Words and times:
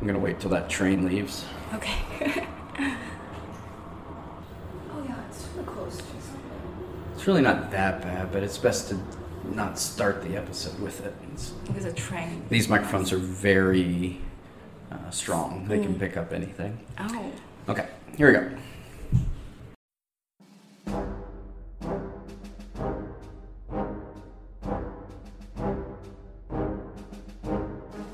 I'm 0.00 0.06
gonna 0.06 0.18
wait 0.18 0.40
till 0.40 0.50
that 0.50 0.68
train 0.70 1.04
leaves. 1.06 1.44
Okay. 1.74 1.98
oh 2.20 2.96
yeah, 5.06 5.14
it's 5.28 5.46
really 5.54 5.66
close 5.68 5.96
to. 5.98 6.04
It's 7.14 7.26
really 7.26 7.42
not 7.42 7.70
that 7.70 8.00
bad, 8.00 8.32
but 8.32 8.42
it's 8.42 8.56
best 8.56 8.88
to 8.88 8.98
not 9.54 9.78
start 9.78 10.22
the 10.22 10.36
episode 10.36 10.78
with 10.80 11.04
it. 11.04 11.14
It's, 11.32 11.52
There's 11.70 11.84
a 11.84 11.92
train. 11.92 12.42
these 12.48 12.68
microphones 12.68 13.12
are 13.12 13.18
very 13.18 14.18
uh, 14.90 15.10
strong. 15.10 15.66
They 15.68 15.78
Mm. 15.78 15.82
can 15.82 15.98
pick 15.98 16.16
up 16.16 16.32
anything. 16.32 16.78
Oh. 16.98 17.32
Okay, 17.68 17.86
here 18.16 18.28
we 18.28 18.32
go. 18.32 18.50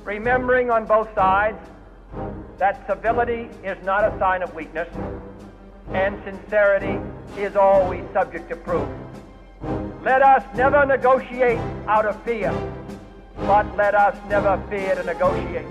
remembering 0.04 0.70
on 0.70 0.86
both 0.86 1.12
sides 1.14 1.58
that 2.58 2.86
civility 2.86 3.48
is 3.62 3.76
not 3.84 4.04
a 4.04 4.18
sign 4.18 4.42
of 4.42 4.54
weakness 4.54 4.88
and 5.92 6.20
sincerity 6.24 6.98
is 7.38 7.54
always 7.56 8.04
subject 8.12 8.48
to 8.48 8.56
proof. 8.56 8.88
Let 10.02 10.22
us 10.22 10.42
never 10.56 10.86
negotiate 10.86 11.58
out 11.86 12.06
of 12.06 12.20
fear, 12.22 12.52
but 13.36 13.76
let 13.76 13.94
us 13.94 14.16
never 14.28 14.62
fear 14.70 14.94
to 14.94 15.02
negotiate. 15.02 15.66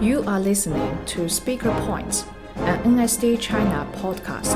You 0.00 0.22
are 0.24 0.40
listening 0.40 1.04
to 1.06 1.28
Speaker 1.28 1.70
Points, 1.86 2.26
an 2.56 2.78
NSDA 2.82 3.40
China 3.40 3.86
podcast. 3.94 4.54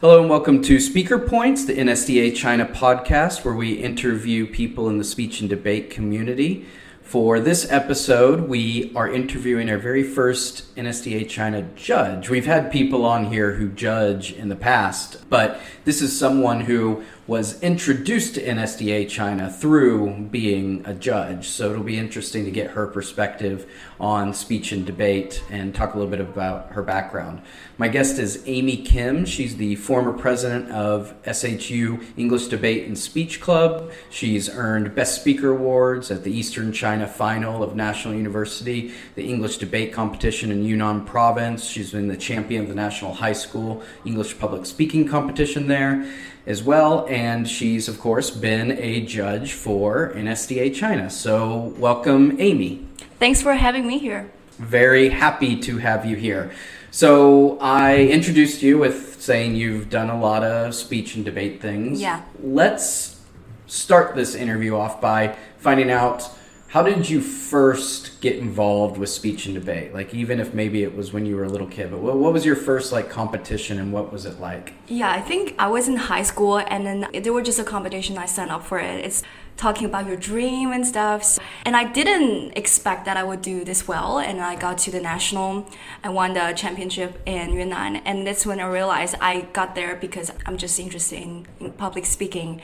Hello 0.00 0.20
and 0.20 0.28
welcome 0.28 0.60
to 0.62 0.80
Speaker 0.80 1.20
Points, 1.20 1.64
the 1.64 1.78
NSDA 1.78 2.34
China 2.34 2.66
podcast, 2.66 3.44
where 3.44 3.54
we 3.54 3.74
interview 3.74 4.44
people 4.44 4.88
in 4.88 4.98
the 4.98 5.04
speech 5.04 5.40
and 5.40 5.48
debate 5.48 5.88
community. 5.88 6.66
For 7.02 7.38
this 7.38 7.70
episode, 7.70 8.48
we 8.48 8.92
are 8.96 9.08
interviewing 9.08 9.70
our 9.70 9.78
very 9.78 10.02
first 10.02 10.74
NSDA 10.74 11.28
China 11.28 11.62
judge. 11.76 12.28
We've 12.28 12.44
had 12.44 12.72
people 12.72 13.04
on 13.04 13.26
here 13.26 13.52
who 13.52 13.68
judge 13.68 14.32
in 14.32 14.48
the 14.48 14.56
past, 14.56 15.30
but 15.30 15.60
this 15.84 16.02
is 16.02 16.18
someone 16.18 16.62
who 16.62 17.04
was 17.26 17.62
introduced 17.62 18.34
to 18.34 18.44
NSDA 18.44 19.08
China 19.08 19.50
through 19.50 20.28
being 20.30 20.82
a 20.84 20.92
judge. 20.92 21.48
So 21.48 21.70
it'll 21.70 21.82
be 21.82 21.98
interesting 21.98 22.44
to 22.44 22.50
get 22.50 22.72
her 22.72 22.86
perspective 22.86 23.70
on 23.98 24.34
speech 24.34 24.72
and 24.72 24.84
debate 24.84 25.42
and 25.50 25.74
talk 25.74 25.94
a 25.94 25.98
little 25.98 26.10
bit 26.10 26.20
about 26.20 26.72
her 26.72 26.82
background. 26.82 27.40
My 27.78 27.88
guest 27.88 28.18
is 28.18 28.42
Amy 28.46 28.76
Kim. 28.76 29.24
She's 29.24 29.56
the 29.56 29.76
former 29.76 30.12
president 30.12 30.70
of 30.70 31.14
SHU 31.24 32.00
English 32.16 32.48
Debate 32.48 32.86
and 32.86 32.96
Speech 32.96 33.40
Club. 33.40 33.90
She's 34.10 34.50
earned 34.50 34.94
Best 34.94 35.20
Speaker 35.20 35.50
Awards 35.50 36.10
at 36.10 36.24
the 36.24 36.30
Eastern 36.30 36.72
China 36.72 37.06
Final 37.06 37.62
of 37.62 37.74
National 37.74 38.14
University, 38.14 38.92
the 39.14 39.26
English 39.26 39.56
Debate 39.56 39.92
Competition 39.92 40.52
in 40.52 40.64
Yunnan 40.64 41.04
Province. 41.06 41.64
She's 41.64 41.92
been 41.92 42.08
the 42.08 42.16
champion 42.16 42.62
of 42.62 42.68
the 42.68 42.74
National 42.74 43.14
High 43.14 43.32
School 43.32 43.82
English 44.04 44.38
Public 44.38 44.66
Speaking 44.66 45.08
Competition 45.08 45.68
there 45.68 46.06
as 46.46 46.62
well. 46.62 47.06
And 47.08 47.48
she's, 47.48 47.88
of 47.88 47.98
course, 47.98 48.30
been 48.30 48.72
a 48.72 49.00
judge 49.00 49.52
for 49.52 50.12
NSDA 50.14 50.74
China. 50.74 51.10
So, 51.10 51.74
welcome, 51.78 52.36
Amy. 52.40 52.86
Thanks 53.18 53.42
for 53.42 53.54
having 53.54 53.86
me 53.86 53.98
here. 53.98 54.30
Very 54.58 55.08
happy 55.08 55.58
to 55.60 55.78
have 55.78 56.04
you 56.04 56.16
here. 56.16 56.52
So, 56.90 57.58
I 57.58 58.04
introduced 58.06 58.62
you 58.62 58.78
with 58.78 59.20
saying 59.20 59.56
you've 59.56 59.90
done 59.90 60.10
a 60.10 60.18
lot 60.18 60.44
of 60.44 60.74
speech 60.74 61.16
and 61.16 61.24
debate 61.24 61.60
things. 61.60 62.00
Yeah. 62.00 62.22
Let's 62.42 63.20
start 63.66 64.14
this 64.14 64.34
interview 64.34 64.76
off 64.76 65.00
by 65.00 65.36
finding 65.58 65.90
out 65.90 66.30
how 66.74 66.82
did 66.82 67.08
you 67.08 67.20
first 67.20 68.20
get 68.20 68.36
involved 68.36 68.98
with 68.98 69.08
speech 69.08 69.46
and 69.46 69.54
debate? 69.54 69.94
Like, 69.94 70.12
even 70.12 70.40
if 70.40 70.54
maybe 70.54 70.82
it 70.82 70.96
was 70.96 71.12
when 71.12 71.24
you 71.24 71.36
were 71.36 71.44
a 71.44 71.48
little 71.48 71.68
kid, 71.68 71.92
but 71.92 72.00
what, 72.00 72.16
what 72.16 72.32
was 72.32 72.44
your 72.44 72.56
first 72.56 72.90
like 72.90 73.08
competition 73.08 73.78
and 73.78 73.92
what 73.92 74.12
was 74.12 74.26
it 74.26 74.40
like? 74.40 74.74
Yeah, 74.88 75.08
I 75.08 75.20
think 75.20 75.54
I 75.56 75.68
was 75.68 75.86
in 75.86 75.94
high 75.94 76.24
school 76.24 76.58
and 76.58 76.84
then 76.84 77.22
there 77.22 77.32
was 77.32 77.46
just 77.46 77.60
a 77.60 77.64
competition 77.64 78.18
I 78.18 78.26
signed 78.26 78.50
up 78.50 78.64
for 78.64 78.80
it. 78.80 79.04
It's 79.04 79.22
talking 79.56 79.86
about 79.86 80.08
your 80.08 80.16
dream 80.16 80.72
and 80.72 80.84
stuff. 80.84 81.22
So- 81.22 81.42
and 81.64 81.76
I 81.76 81.84
didn't 81.84 82.58
expect 82.58 83.04
that 83.04 83.16
I 83.16 83.22
would 83.22 83.40
do 83.40 83.64
this 83.64 83.86
well. 83.86 84.18
And 84.18 84.40
I 84.40 84.56
got 84.56 84.78
to 84.78 84.90
the 84.90 85.00
national. 85.00 85.70
I 86.02 86.08
won 86.08 86.32
the 86.34 86.54
championship 86.56 87.22
in 87.24 87.52
Yunnan. 87.52 87.98
And 88.04 88.26
that's 88.26 88.44
when 88.44 88.58
I 88.58 88.66
realized 88.66 89.14
I 89.20 89.42
got 89.52 89.76
there 89.76 89.94
because 89.94 90.32
I'm 90.44 90.56
just 90.56 90.80
interested 90.80 91.22
in, 91.22 91.46
in 91.60 91.70
public 91.70 92.04
speaking. 92.04 92.60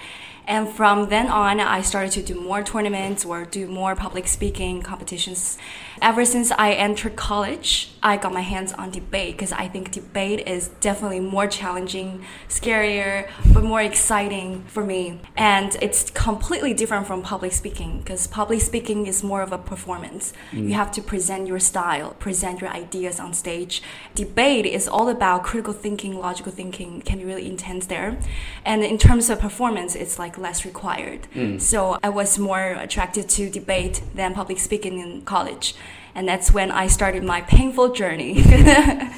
And 0.50 0.69
from 0.69 1.11
then 1.11 1.28
on, 1.28 1.61
I 1.61 1.81
started 1.81 2.11
to 2.15 2.22
do 2.22 2.34
more 2.34 2.65
tournaments 2.65 3.25
or 3.25 3.44
do 3.44 3.69
more 3.69 3.94
public 3.94 4.27
speaking 4.27 4.83
competitions. 4.83 5.56
Ever 6.03 6.25
since 6.25 6.50
I 6.50 6.72
entered 6.72 7.15
college, 7.15 7.93
I 8.03 8.16
got 8.16 8.33
my 8.33 8.41
hands 8.41 8.72
on 8.72 8.91
debate 8.91 9.37
because 9.37 9.53
I 9.53 9.69
think 9.69 9.93
debate 9.93 10.49
is 10.49 10.69
definitely 10.81 11.21
more 11.21 11.47
challenging, 11.47 12.25
scarier, 12.49 13.31
but 13.53 13.62
more 13.62 13.81
exciting 13.81 14.65
for 14.65 14.84
me. 14.84 15.21
And 15.37 15.77
it's 15.81 16.11
completely 16.11 16.75
different 16.75 17.06
from 17.06 17.22
public 17.22 17.53
speaking 17.53 18.00
because 18.00 18.27
public 18.27 18.61
speaking 18.61 19.06
is 19.06 19.22
more 19.22 19.43
of 19.43 19.53
a 19.53 19.59
performance. 19.59 20.32
Mm. 20.50 20.69
You 20.69 20.75
have 20.75 20.91
to 20.93 21.00
present 21.00 21.47
your 21.47 21.61
style, 21.61 22.15
present 22.15 22.61
your 22.61 22.71
ideas 22.71 23.21
on 23.21 23.34
stage. 23.34 23.82
Debate 24.17 24.67
is 24.67 24.88
all 24.88 25.09
about 25.09 25.44
critical 25.44 25.75
thinking, 25.75 26.19
logical 26.19 26.50
thinking, 26.50 27.03
can 27.03 27.19
be 27.19 27.25
really 27.25 27.47
intense 27.47 27.87
there. 27.87 28.19
And 28.65 28.82
in 28.82 28.99
terms 28.99 29.31
of 29.31 29.38
performance, 29.38 29.94
it's 29.94 30.19
like 30.19 30.40
less 30.41 30.65
required. 30.65 31.27
Hmm. 31.33 31.59
So 31.59 31.99
I 32.03 32.09
was 32.09 32.39
more 32.39 32.73
attracted 32.73 33.28
to 33.31 33.51
debate 33.51 34.03
than 34.15 34.34
public 34.34 34.59
speaking 34.59 34.99
in 34.99 35.23
college. 35.23 35.75
And 36.15 36.28
that's 36.28 36.53
when 36.53 36.71
I 36.71 36.89
started 36.89 37.23
my 37.23 37.41
painful 37.43 37.93
journey. 37.93 38.43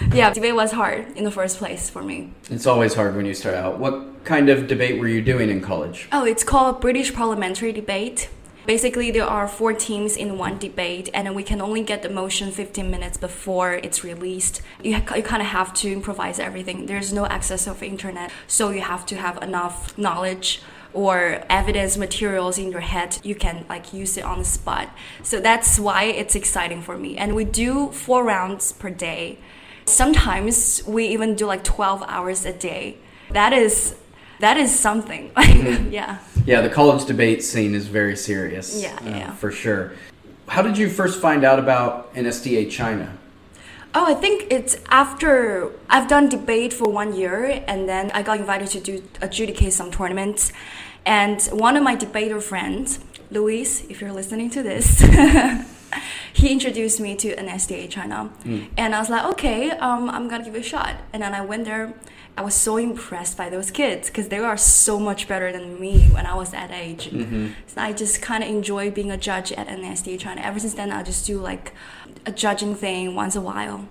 yeah, 0.12 0.32
debate 0.32 0.54
was 0.54 0.72
hard 0.72 1.16
in 1.16 1.24
the 1.24 1.30
first 1.30 1.58
place 1.58 1.88
for 1.88 2.02
me. 2.02 2.32
It's 2.50 2.66
always 2.66 2.94
hard 2.94 3.14
when 3.14 3.26
you 3.26 3.34
start 3.34 3.54
out. 3.54 3.78
What 3.78 4.24
kind 4.24 4.48
of 4.48 4.66
debate 4.66 4.98
were 4.98 5.08
you 5.08 5.22
doing 5.22 5.50
in 5.50 5.60
college? 5.60 6.08
Oh, 6.12 6.24
it's 6.24 6.42
called 6.42 6.80
British 6.80 7.14
Parliamentary 7.14 7.72
Debate. 7.72 8.28
Basically, 8.66 9.10
there 9.10 9.24
are 9.24 9.48
four 9.48 9.72
teams 9.72 10.16
in 10.16 10.36
one 10.38 10.58
debate, 10.58 11.08
and 11.14 11.34
we 11.34 11.42
can 11.42 11.60
only 11.60 11.82
get 11.82 12.02
the 12.02 12.10
motion 12.10 12.52
15 12.52 12.90
minutes 12.90 13.16
before 13.16 13.74
it's 13.74 14.04
released. 14.04 14.60
You, 14.82 14.96
you 14.96 15.22
kind 15.22 15.42
of 15.42 15.48
have 15.48 15.72
to 15.74 15.90
improvise 15.90 16.38
everything. 16.38 16.86
There's 16.86 17.12
no 17.12 17.26
access 17.26 17.66
of 17.66 17.82
internet, 17.82 18.30
so 18.46 18.70
you 18.70 18.82
have 18.82 19.06
to 19.06 19.16
have 19.16 19.42
enough 19.42 19.96
knowledge 19.96 20.60
or 20.92 21.44
evidence 21.48 21.96
materials 21.96 22.58
in 22.58 22.70
your 22.70 22.80
head. 22.80 23.18
You 23.22 23.34
can 23.34 23.64
like 23.68 23.92
use 23.92 24.16
it 24.16 24.24
on 24.24 24.38
the 24.38 24.44
spot. 24.44 24.90
So 25.22 25.40
that's 25.40 25.78
why 25.78 26.04
it's 26.04 26.34
exciting 26.34 26.82
for 26.82 26.98
me. 26.98 27.16
And 27.16 27.34
we 27.34 27.44
do 27.44 27.90
four 27.92 28.24
rounds 28.24 28.72
per 28.72 28.90
day. 28.90 29.38
Sometimes 29.84 30.82
we 30.86 31.06
even 31.06 31.34
do 31.34 31.46
like 31.46 31.64
12 31.64 32.02
hours 32.06 32.44
a 32.44 32.52
day. 32.52 32.96
That 33.30 33.52
is 33.52 33.94
that 34.40 34.56
is 34.56 34.70
something 34.76 35.30
yeah 35.90 36.18
Yeah, 36.46 36.62
the 36.62 36.70
college 36.70 37.04
debate 37.06 37.42
scene 37.44 37.74
is 37.74 37.86
very 37.86 38.16
serious. 38.16 38.74
uh, 38.74 38.80
Yeah, 38.86 38.98
yeah, 39.04 39.18
yeah. 39.18 39.32
For 39.36 39.50
sure. 39.52 39.92
How 40.48 40.62
did 40.62 40.76
you 40.78 40.88
first 40.88 41.20
find 41.20 41.44
out 41.44 41.58
about 41.58 42.12
NSDA 42.14 42.70
China? 42.70 43.06
Oh, 43.94 44.06
I 44.06 44.14
think 44.14 44.46
it's 44.50 44.74
after 44.88 45.70
I've 45.88 46.08
done 46.08 46.28
debate 46.28 46.72
for 46.72 46.88
one 46.88 47.10
year, 47.14 47.62
and 47.66 47.88
then 47.88 48.10
I 48.18 48.22
got 48.22 48.38
invited 48.40 48.68
to 48.76 48.80
do 48.80 48.94
adjudicate 49.20 49.72
some 49.72 49.90
tournaments. 49.90 50.52
And 51.04 51.38
one 51.52 51.76
of 51.76 51.82
my 51.82 51.94
debater 51.94 52.40
friends, 52.40 52.98
Luis, 53.30 53.84
if 53.90 54.00
you're 54.00 54.12
listening 54.20 54.48
to 54.56 54.62
this, 54.62 54.86
he 56.32 56.50
introduced 56.52 57.00
me 57.00 57.16
to 57.16 57.34
NSDA 57.36 57.90
China, 57.90 58.30
and 58.76 58.94
I 58.94 58.98
was 59.00 59.10
like, 59.10 59.24
okay, 59.32 59.70
um, 59.70 60.08
I'm 60.10 60.28
gonna 60.28 60.44
give 60.44 60.54
it 60.54 60.60
a 60.60 60.62
shot. 60.62 60.96
And 61.12 61.22
then 61.22 61.34
I 61.34 61.40
went 61.40 61.64
there. 61.64 61.94
I 62.36 62.42
was 62.42 62.54
so 62.54 62.76
impressed 62.76 63.36
by 63.36 63.50
those 63.50 63.70
kids 63.70 64.08
because 64.08 64.28
they 64.28 64.38
are 64.38 64.56
so 64.56 64.98
much 64.98 65.28
better 65.28 65.52
than 65.52 65.78
me 65.80 66.04
when 66.12 66.24
I 66.26 66.34
was 66.34 66.52
that 66.52 66.70
age. 66.70 67.10
So 67.66 67.80
I 67.80 67.92
just 67.92 68.22
kind 68.22 68.42
of 68.42 68.48
enjoy 68.48 68.90
being 68.90 69.10
a 69.10 69.16
judge 69.16 69.52
at 69.52 69.66
NSDA 69.68 70.18
China. 70.18 70.40
Ever 70.40 70.58
since 70.58 70.74
then, 70.74 70.90
I 70.90 71.02
just 71.02 71.26
do 71.26 71.38
like 71.38 71.74
a 72.24 72.32
judging 72.32 72.74
thing 72.74 73.14
once 73.14 73.36
a 73.36 73.40
while. 73.40 73.86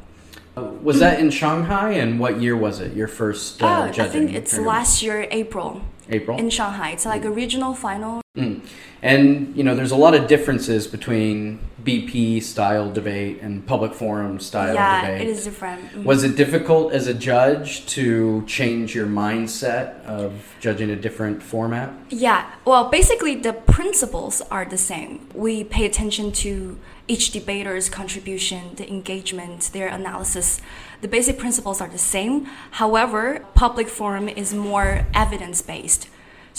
Uh, 0.58 0.64
Was 0.84 1.00
that 1.00 1.20
in 1.20 1.30
Shanghai, 1.30 1.92
and 1.92 2.20
what 2.20 2.42
year 2.42 2.56
was 2.56 2.80
it? 2.80 2.94
Your 2.94 3.08
first 3.08 3.62
uh, 3.62 3.92
oh, 3.96 4.02
I 4.02 4.08
think 4.08 4.34
it's 4.34 4.52
tournament? 4.52 4.78
last 4.78 5.02
year, 5.04 5.28
April, 5.32 5.82
April. 6.10 6.38
in 6.38 6.50
Shanghai. 6.50 6.92
It's 6.92 7.06
like 7.06 7.26
a 7.26 7.32
regional 7.32 7.74
final. 7.76 8.22
Mm. 8.36 8.62
And 9.02 9.56
you 9.56 9.64
know, 9.64 9.76
there's 9.76 9.92
a 9.92 9.96
lot 9.96 10.16
of 10.16 10.28
differences 10.28 10.88
between 10.88 11.60
BP 11.84 12.42
style 12.42 12.92
debate 12.92 13.42
and 13.42 13.66
public 13.66 13.94
forum 13.94 14.40
style 14.40 14.74
yeah, 14.76 15.02
debate. 15.02 15.28
it 15.28 15.32
is 15.32 15.44
different. 15.44 15.82
Mhm. 15.94 16.04
Was 16.04 16.24
it 16.24 16.36
difficult 16.36 16.94
as 16.94 17.08
a 17.08 17.14
judge 17.14 17.86
to 17.88 18.44
change 18.46 18.94
your 18.96 19.08
mindset 19.08 20.04
of 20.06 20.32
judging 20.60 20.90
a 20.90 20.96
different 20.96 21.42
format? 21.42 21.92
Yeah, 22.10 22.46
well, 22.66 22.90
basically, 22.90 23.36
the 23.36 23.54
principles 23.54 24.42
are 24.52 24.66
the 24.66 24.78
same. 24.78 25.28
We 25.34 25.64
pay 25.64 25.86
attention 25.86 26.32
to 26.44 26.78
each 27.08 27.32
debater's 27.32 27.90
contribution, 27.90 28.76
the 28.76 28.88
engagement, 28.88 29.72
their 29.74 29.88
analysis. 29.88 30.62
The 31.02 31.08
basic 31.08 31.38
principles 31.40 31.82
are 31.82 31.90
the 31.90 31.98
same. 31.98 32.46
However, 32.72 33.46
public 33.56 33.88
forum 33.90 34.30
is 34.30 34.54
more 34.54 35.08
evidence 35.14 35.62
based. 35.62 36.08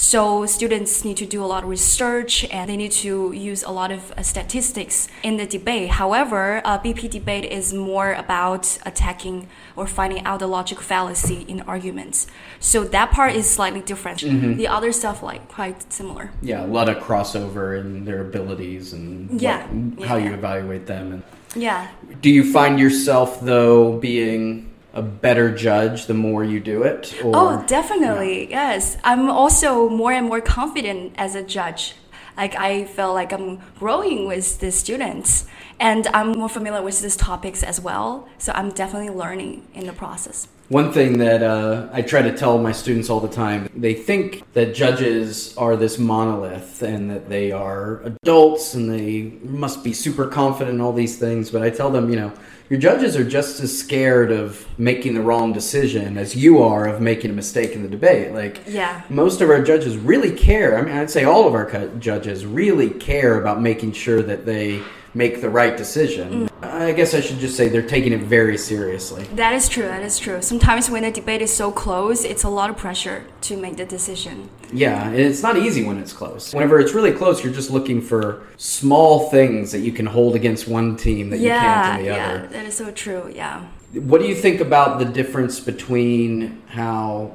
So 0.00 0.46
students 0.46 1.04
need 1.04 1.18
to 1.18 1.26
do 1.26 1.44
a 1.44 1.48
lot 1.52 1.62
of 1.62 1.68
research 1.68 2.46
and 2.50 2.70
they 2.70 2.76
need 2.78 2.92
to 3.04 3.32
use 3.32 3.62
a 3.62 3.70
lot 3.70 3.92
of 3.92 4.12
uh, 4.12 4.22
statistics 4.22 5.08
in 5.22 5.36
the 5.36 5.44
debate. 5.44 5.90
However, 5.90 6.62
uh, 6.64 6.78
BP 6.78 7.10
debate 7.10 7.44
is 7.44 7.74
more 7.74 8.14
about 8.14 8.78
attacking 8.86 9.46
or 9.76 9.86
finding 9.86 10.24
out 10.24 10.38
the 10.38 10.46
logical 10.46 10.82
fallacy 10.82 11.44
in 11.46 11.60
arguments. 11.62 12.26
So 12.60 12.82
that 12.84 13.10
part 13.10 13.34
is 13.36 13.48
slightly 13.48 13.82
different. 13.82 14.20
The 14.20 14.68
other 14.68 14.90
stuff 14.90 15.22
like 15.22 15.48
quite 15.48 15.92
similar. 15.92 16.30
Yeah, 16.40 16.64
a 16.64 16.66
lot 16.66 16.88
of 16.88 16.96
crossover 16.96 17.78
in 17.78 18.06
their 18.06 18.22
abilities 18.22 18.94
and 18.94 19.28
what- 19.30 19.42
Yeah, 19.42 19.66
how 20.06 20.16
yeah. 20.16 20.28
you 20.30 20.32
evaluate 20.32 20.86
them. 20.86 21.12
And 21.12 21.22
Yeah. 21.54 21.88
do 22.22 22.30
you 22.30 22.50
find 22.50 22.80
yourself 22.80 23.42
though 23.42 23.98
being 23.98 24.69
a 24.92 25.02
better 25.02 25.54
judge 25.54 26.06
the 26.06 26.14
more 26.14 26.42
you 26.44 26.60
do 26.60 26.82
it? 26.82 27.14
Or, 27.24 27.32
Oh, 27.34 27.64
definitely. 27.66 28.50
Yes. 28.50 28.96
I'm 29.04 29.30
also 29.30 29.88
more 29.88 30.12
and 30.12 30.26
more 30.26 30.40
confident 30.40 31.14
as 31.16 31.34
a 31.34 31.42
judge. 31.42 31.94
Like 32.36 32.54
I 32.56 32.84
feel 32.84 33.12
like 33.12 33.32
I'm 33.32 33.60
growing 33.78 34.26
with 34.26 34.60
the 34.60 34.72
students 34.72 35.46
and 35.78 36.06
I'm 36.08 36.32
more 36.38 36.48
familiar 36.48 36.82
with 36.82 37.00
these 37.02 37.16
topics 37.16 37.62
as 37.62 37.80
well. 37.80 38.28
So 38.38 38.52
I'm 38.54 38.70
definitely 38.70 39.10
learning 39.10 39.66
in 39.74 39.86
the 39.86 39.92
process. 39.92 40.48
One 40.70 40.92
thing 40.92 41.18
that 41.18 41.42
uh, 41.42 41.88
I 41.92 42.00
try 42.02 42.22
to 42.22 42.32
tell 42.32 42.56
my 42.56 42.70
students 42.70 43.10
all 43.10 43.18
the 43.18 43.26
time, 43.26 43.68
they 43.74 43.92
think 43.92 44.44
that 44.52 44.72
judges 44.72 45.52
are 45.56 45.74
this 45.74 45.98
monolith 45.98 46.80
and 46.82 47.10
that 47.10 47.28
they 47.28 47.50
are 47.50 48.02
adults 48.02 48.74
and 48.74 48.88
they 48.88 49.36
must 49.42 49.82
be 49.82 49.92
super 49.92 50.28
confident 50.28 50.76
in 50.76 50.80
all 50.80 50.92
these 50.92 51.18
things. 51.18 51.50
But 51.50 51.62
I 51.62 51.70
tell 51.70 51.90
them, 51.90 52.08
you 52.08 52.14
know, 52.14 52.32
your 52.68 52.78
judges 52.78 53.16
are 53.16 53.28
just 53.28 53.58
as 53.58 53.76
scared 53.76 54.30
of 54.30 54.64
making 54.78 55.14
the 55.14 55.22
wrong 55.22 55.52
decision 55.52 56.16
as 56.16 56.36
you 56.36 56.62
are 56.62 56.86
of 56.86 57.00
making 57.00 57.32
a 57.32 57.34
mistake 57.34 57.72
in 57.72 57.82
the 57.82 57.88
debate. 57.88 58.32
Like, 58.32 58.60
Yeah. 58.68 59.02
most 59.10 59.40
of 59.40 59.50
our 59.50 59.64
judges 59.64 59.96
really 59.96 60.30
care. 60.30 60.78
I 60.78 60.82
mean, 60.82 60.94
I'd 60.96 61.10
say 61.10 61.24
all 61.24 61.48
of 61.48 61.54
our 61.54 61.88
judges 61.98 62.46
really 62.46 62.90
care 62.90 63.40
about 63.40 63.60
making 63.60 63.90
sure 63.94 64.22
that 64.22 64.46
they 64.46 64.82
make 65.14 65.40
the 65.40 65.50
right 65.50 65.76
decision. 65.76 66.48
Mm. 66.48 66.50
I 66.62 66.92
guess 66.92 67.14
I 67.14 67.20
should 67.20 67.38
just 67.38 67.56
say 67.56 67.68
they're 67.68 67.82
taking 67.82 68.12
it 68.12 68.20
very 68.20 68.56
seriously. 68.56 69.24
That 69.34 69.54
is 69.54 69.68
true. 69.68 69.84
That 69.84 70.02
is 70.02 70.18
true. 70.18 70.42
Sometimes 70.42 70.90
when 70.90 71.02
the 71.02 71.10
debate 71.10 71.42
is 71.42 71.52
so 71.52 71.72
close, 71.72 72.24
it's 72.24 72.44
a 72.44 72.48
lot 72.48 72.70
of 72.70 72.76
pressure 72.76 73.24
to 73.42 73.56
make 73.56 73.76
the 73.76 73.86
decision. 73.86 74.50
Yeah, 74.72 75.08
and 75.08 75.16
it's 75.16 75.42
not 75.42 75.56
easy 75.56 75.84
when 75.84 75.98
it's 75.98 76.12
close. 76.12 76.54
Whenever 76.54 76.78
it's 76.78 76.92
really 76.92 77.12
close, 77.12 77.42
you're 77.42 77.52
just 77.52 77.70
looking 77.70 78.00
for 78.00 78.42
small 78.56 79.30
things 79.30 79.72
that 79.72 79.80
you 79.80 79.92
can 79.92 80.06
hold 80.06 80.36
against 80.36 80.68
one 80.68 80.96
team 80.96 81.30
that 81.30 81.38
you 81.38 81.48
can't 81.48 82.00
in 82.00 82.04
the 82.04 82.10
yeah, 82.12 82.28
other. 82.28 82.46
that 82.48 82.66
is 82.66 82.74
so 82.74 82.90
true. 82.90 83.30
Yeah. 83.34 83.66
What 83.94 84.20
do 84.20 84.28
you 84.28 84.34
think 84.34 84.60
about 84.60 84.98
the 84.98 85.04
difference 85.04 85.58
between 85.60 86.62
how 86.68 87.34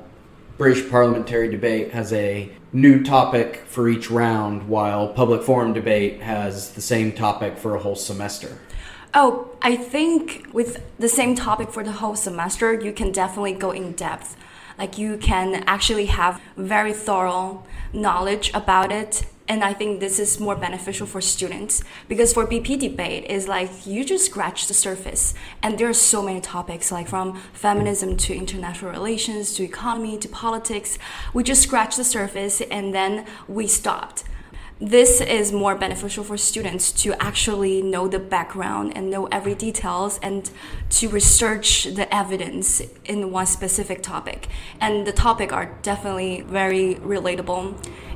British 0.57 0.89
parliamentary 0.89 1.49
debate 1.49 1.91
has 1.91 2.13
a 2.13 2.49
new 2.71 3.03
topic 3.03 3.63
for 3.65 3.89
each 3.89 4.09
round, 4.09 4.69
while 4.69 5.09
public 5.09 5.43
forum 5.43 5.73
debate 5.73 6.21
has 6.21 6.71
the 6.71 6.81
same 6.81 7.11
topic 7.11 7.57
for 7.57 7.75
a 7.75 7.79
whole 7.79 7.95
semester? 7.95 8.57
Oh, 9.13 9.49
I 9.61 9.75
think 9.75 10.47
with 10.53 10.81
the 10.97 11.09
same 11.09 11.35
topic 11.35 11.71
for 11.71 11.83
the 11.83 11.91
whole 11.91 12.15
semester, 12.15 12.73
you 12.73 12.93
can 12.93 13.11
definitely 13.11 13.53
go 13.53 13.71
in 13.71 13.93
depth. 13.93 14.37
Like 14.77 14.97
you 14.97 15.17
can 15.17 15.63
actually 15.67 16.05
have 16.05 16.41
very 16.55 16.93
thorough 16.93 17.63
knowledge 17.91 18.51
about 18.53 18.91
it. 18.91 19.25
And 19.47 19.63
I 19.63 19.73
think 19.73 19.99
this 19.99 20.17
is 20.17 20.39
more 20.39 20.55
beneficial 20.55 21.05
for 21.05 21.21
students 21.21 21.83
because 22.07 22.33
for 22.33 22.47
BP 22.47 22.79
debate 22.79 23.25
is 23.25 23.47
like 23.47 23.69
you 23.85 24.03
just 24.03 24.25
scratch 24.25 24.67
the 24.67 24.73
surface 24.73 25.35
and 25.61 25.77
there 25.77 25.87
are 25.87 25.93
so 25.93 26.23
many 26.23 26.41
topics 26.41 26.91
like 26.91 27.07
from 27.07 27.39
feminism 27.53 28.17
to 28.17 28.35
international 28.35 28.91
relations 28.91 29.53
to 29.55 29.63
economy 29.63 30.17
to 30.17 30.27
politics. 30.27 30.97
We 31.33 31.43
just 31.43 31.61
scratch 31.61 31.95
the 31.95 32.03
surface 32.03 32.59
and 32.61 32.93
then 32.93 33.25
we 33.47 33.67
stopped 33.67 34.23
this 34.79 35.21
is 35.21 35.53
more 35.53 35.75
beneficial 35.75 36.23
for 36.23 36.37
students 36.37 36.91
to 36.91 37.13
actually 37.21 37.81
know 37.81 38.07
the 38.09 38.19
background 38.19 38.91
and 38.95 39.09
know 39.09 39.25
every 39.27 39.55
details 39.55 40.19
and 40.21 40.51
to 40.89 41.07
research 41.07 41.85
the 41.85 42.13
evidence 42.13 42.81
in 43.05 43.31
one 43.31 43.45
specific 43.45 44.03
topic. 44.03 44.47
And 44.81 45.07
the 45.07 45.13
topic 45.13 45.53
are 45.53 45.77
definitely 45.81 46.41
very 46.41 46.95
relatable 46.95 47.75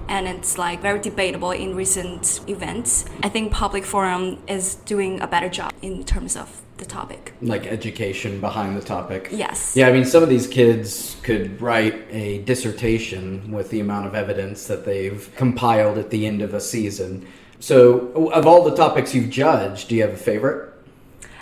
and 0.10 0.28
it's 0.28 0.58
like 0.58 0.82
very 0.82 1.00
debatable 1.00 1.52
in 1.52 1.76
recent 1.76 2.42
events. 2.50 3.06
I 3.24 3.30
think 3.30 3.54
public 3.54 3.86
forum 3.86 4.40
is 4.48 4.76
doing 4.76 5.22
a 5.22 5.28
better 5.28 5.48
job 5.48 5.72
in 5.82 6.04
terms 6.04 6.36
of 6.36 6.62
the 6.80 6.86
topic 6.86 7.34
Like 7.42 7.68
education 7.68 8.40
behind 8.42 8.76
the 8.76 8.82
topic? 8.82 9.30
yes 9.32 9.76
Yeah, 9.76 9.88
I 9.88 9.92
mean, 9.92 10.06
some 10.06 10.24
of 10.24 10.30
these 10.30 10.48
kids 10.48 11.18
could 11.24 11.62
write 11.62 12.06
a 12.10 12.40
dissertation 12.40 13.52
with 13.52 13.70
the 13.70 13.80
amount 13.80 14.08
of 14.08 14.16
evidence 14.16 14.68
that 14.68 14.86
they've 14.86 15.30
compiled 15.36 15.98
at 15.98 16.10
the 16.10 16.26
end 16.26 16.42
of 16.42 16.54
a 16.54 16.62
season. 16.62 17.28
So, 17.60 18.30
of 18.32 18.48
all 18.48 18.64
the 18.64 18.76
topics 18.76 19.14
you've 19.14 19.30
judged, 19.30 19.90
do 19.90 19.96
you 19.96 20.02
have 20.02 20.14
a 20.14 20.18
favorite? 20.18 20.68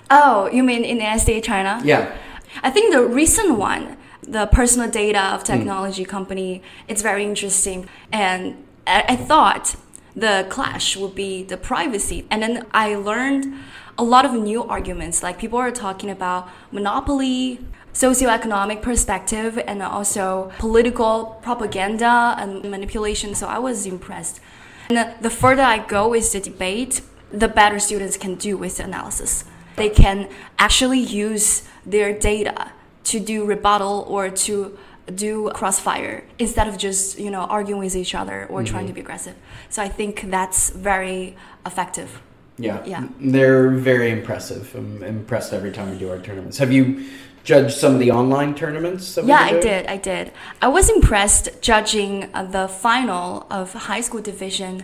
oh 0.10 0.50
you 0.54 0.64
mean 0.64 0.86
in 0.86 1.00
sda 1.00 1.44
china 1.44 1.82
Yeah. 1.84 2.16
I 2.64 2.72
think 2.72 2.94
the 2.94 3.06
recent 3.06 3.58
one, 3.58 3.98
the 4.22 4.48
personal 4.48 4.90
data 4.90 5.22
of 5.34 5.42
hmm. 5.42 5.46
technology 5.46 6.06
company, 6.06 6.62
it's 6.88 7.02
very 7.02 7.24
interesting. 7.24 7.88
And 8.12 8.66
I, 8.86 9.06
I 9.10 9.16
thought 9.16 9.76
the 10.16 10.48
clash 10.50 10.98
would 10.98 11.14
be 11.14 11.44
the 11.44 11.58
privacy. 11.58 12.26
And 12.32 12.42
then 12.42 12.66
I 12.72 12.96
learned 12.96 13.54
a 13.98 14.04
lot 14.04 14.26
of 14.26 14.34
new 14.34 14.64
arguments. 14.64 15.24
Like 15.24 15.38
people 15.38 15.60
are 15.60 15.72
talking 15.72 16.10
about 16.10 16.50
monopoly, 16.72 17.60
socioeconomic 17.94 18.82
perspective, 18.82 19.60
and 19.68 19.82
also 19.82 20.52
political 20.60 21.40
propaganda 21.42 22.36
and 22.38 22.64
manipulation. 22.70 23.36
So 23.36 23.48
I 23.48 23.60
was 23.60 23.86
impressed. 23.86 24.40
And 24.90 24.98
the- 24.98 25.14
the 25.22 25.30
further 25.30 25.64
I 25.64 25.80
go 25.80 26.08
with 26.08 26.32
the 26.32 26.40
debate, 26.40 27.02
the 27.32 27.48
better 27.48 27.80
students 27.80 28.18
can 28.18 28.36
do 28.36 28.56
with 28.58 28.78
the 28.78 28.84
analysis. 28.84 29.44
They 29.76 29.90
can 29.90 30.30
actually 30.58 31.00
use 31.00 31.64
their 31.86 32.14
data 32.14 32.72
to 33.06 33.20
do 33.20 33.46
rebuttal 33.46 34.06
or 34.08 34.30
to 34.30 34.78
do 35.14 35.50
crossfire 35.54 36.26
instead 36.38 36.68
of 36.68 36.78
just 36.78 37.18
you 37.18 37.32
know 37.32 37.42
arguing 37.42 37.80
with 37.80 37.96
each 37.96 38.14
other 38.14 38.46
or 38.50 38.64
trying 38.64 38.84
mm-hmm. 38.84 38.88
to 38.88 38.94
be 38.94 39.02
aggressive. 39.02 39.36
So 39.70 39.82
I 39.82 39.88
think 39.88 40.30
that's 40.30 40.70
very 40.72 41.36
effective. 41.66 42.22
Yeah. 42.58 42.84
Yeah. 42.86 43.08
They're 43.20 43.70
very 43.72 44.12
impressive. 44.12 44.74
I'm 44.76 45.04
impressed 45.04 45.54
every 45.54 45.72
time 45.72 45.92
we 45.92 45.98
do 45.98 46.10
our 46.10 46.20
tournaments. 46.20 46.58
Have 46.58 46.72
you 46.72 47.08
judged 47.44 47.78
some 47.78 47.94
of 47.94 48.00
the 48.00 48.12
online 48.12 48.56
tournaments? 48.56 49.18
Yeah, 49.24 49.40
I 49.40 49.60
did. 49.60 49.86
I 49.88 49.98
did. 49.98 50.32
I 50.62 50.68
was 50.68 50.90
impressed 50.90 51.62
judging 51.62 52.30
uh, 52.34 52.44
the 52.44 52.68
final 52.68 53.48
of 53.50 53.74
high 53.74 54.02
school 54.02 54.22
division. 54.22 54.84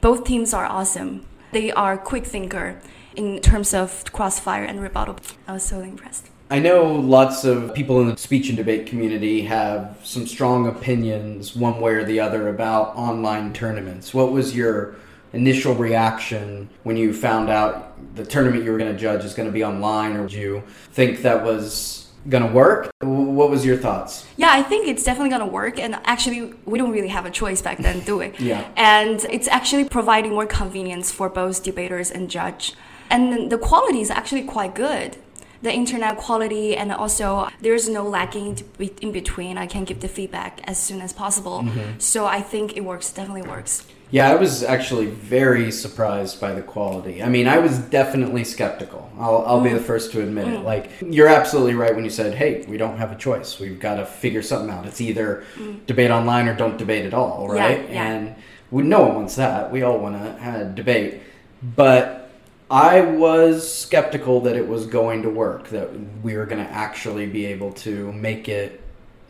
Both 0.00 0.24
teams 0.24 0.54
are 0.54 0.66
awesome. 0.66 1.26
They 1.52 1.70
are 1.72 1.98
quick 1.98 2.26
thinker 2.26 2.80
in 3.16 3.40
terms 3.40 3.74
of 3.74 4.04
crossfire 4.12 4.64
and 4.64 4.80
rebuttal. 4.80 5.16
I 5.46 5.52
was 5.52 5.62
so 5.62 5.80
impressed. 5.80 6.30
I 6.52 6.58
know 6.58 6.84
lots 6.84 7.44
of 7.44 7.74
people 7.74 8.00
in 8.00 8.08
the 8.08 8.16
speech 8.16 8.48
and 8.48 8.56
debate 8.56 8.86
community 8.86 9.42
have 9.42 10.00
some 10.02 10.26
strong 10.26 10.66
opinions, 10.66 11.54
one 11.54 11.80
way 11.80 11.92
or 11.92 12.04
the 12.04 12.18
other, 12.18 12.48
about 12.48 12.96
online 12.96 13.52
tournaments. 13.52 14.12
What 14.12 14.32
was 14.32 14.56
your 14.56 14.96
initial 15.32 15.74
reaction 15.74 16.68
when 16.82 16.96
you 16.96 17.12
found 17.12 17.50
out 17.50 18.16
the 18.16 18.24
tournament 18.24 18.64
you 18.64 18.72
were 18.72 18.78
going 18.78 18.92
to 18.92 18.98
judge 18.98 19.24
is 19.24 19.34
going 19.34 19.48
to 19.48 19.52
be 19.52 19.64
online, 19.64 20.16
or 20.16 20.26
did 20.26 20.32
you 20.32 20.62
think 20.92 21.22
that 21.22 21.44
was 21.44 22.08
going 22.28 22.46
to 22.46 22.52
work? 22.52 22.90
What 23.00 23.50
was 23.50 23.64
your 23.64 23.76
thoughts? 23.76 24.26
Yeah, 24.36 24.50
I 24.52 24.62
think 24.62 24.86
it's 24.88 25.04
definitely 25.04 25.30
gonna 25.30 25.46
work. 25.46 25.78
And 25.78 25.94
actually, 26.04 26.52
we 26.66 26.78
don't 26.78 26.90
really 26.90 27.08
have 27.08 27.24
a 27.24 27.30
choice 27.30 27.62
back 27.62 27.78
then, 27.78 28.00
do 28.00 28.18
we? 28.18 28.32
Yeah. 28.38 28.66
And 28.76 29.24
it's 29.30 29.48
actually 29.48 29.88
providing 29.88 30.32
more 30.32 30.46
convenience 30.46 31.10
for 31.10 31.28
both 31.28 31.62
debaters 31.62 32.10
and 32.10 32.30
judge. 32.30 32.74
And 33.10 33.50
the 33.50 33.58
quality 33.58 34.00
is 34.00 34.10
actually 34.10 34.44
quite 34.44 34.74
good. 34.74 35.16
The 35.62 35.72
internet 35.72 36.16
quality, 36.16 36.76
and 36.76 36.90
also 36.92 37.48
there's 37.60 37.88
no 37.88 38.02
lagging 38.02 38.58
in 38.78 39.12
between. 39.12 39.58
I 39.58 39.66
can 39.66 39.84
give 39.84 40.00
the 40.00 40.08
feedback 40.08 40.60
as 40.64 40.78
soon 40.78 41.00
as 41.02 41.12
possible. 41.12 41.62
Mm-hmm. 41.62 41.98
So 41.98 42.26
I 42.26 42.40
think 42.40 42.76
it 42.76 42.82
works. 42.84 43.12
Definitely 43.12 43.42
works. 43.42 43.86
Yeah, 44.10 44.30
I 44.30 44.34
was 44.34 44.62
actually 44.62 45.06
very 45.06 45.70
surprised 45.70 46.40
by 46.40 46.52
the 46.52 46.62
quality. 46.62 47.22
I 47.22 47.28
mean, 47.28 47.46
I 47.46 47.58
was 47.58 47.78
definitely 47.78 48.44
skeptical. 48.44 49.10
I'll, 49.18 49.44
I'll 49.46 49.60
be 49.60 49.72
the 49.72 49.80
first 49.80 50.10
to 50.12 50.20
admit 50.20 50.48
it. 50.48 50.60
Mm. 50.60 50.64
Like, 50.64 50.90
you're 51.00 51.28
absolutely 51.28 51.74
right 51.74 51.94
when 51.94 52.04
you 52.04 52.10
said, 52.10 52.34
hey, 52.34 52.64
we 52.66 52.76
don't 52.76 52.98
have 52.98 53.12
a 53.12 53.16
choice. 53.16 53.60
We've 53.60 53.78
got 53.78 53.96
to 53.96 54.06
figure 54.06 54.42
something 54.42 54.70
out. 54.70 54.86
It's 54.86 55.00
either 55.00 55.44
mm. 55.56 55.86
debate 55.86 56.10
online 56.10 56.48
or 56.48 56.56
don't 56.56 56.76
debate 56.76 57.06
at 57.06 57.14
all, 57.14 57.48
right? 57.48 57.82
Yeah, 57.82 57.92
yeah. 57.92 58.08
And 58.08 58.36
we, 58.70 58.82
no 58.82 59.02
one 59.02 59.14
wants 59.14 59.36
that. 59.36 59.70
We 59.70 59.82
all 59.82 59.98
want 59.98 60.16
to 60.16 60.40
have 60.40 60.60
a 60.60 60.64
debate. 60.64 61.22
But 61.62 62.30
I 62.70 63.00
was 63.02 63.72
skeptical 63.72 64.40
that 64.42 64.56
it 64.56 64.66
was 64.66 64.86
going 64.86 65.22
to 65.22 65.30
work, 65.30 65.68
that 65.68 65.88
we 66.22 66.36
were 66.36 66.46
going 66.46 66.64
to 66.64 66.70
actually 66.70 67.26
be 67.26 67.46
able 67.46 67.72
to 67.74 68.12
make 68.12 68.48
it 68.48 68.80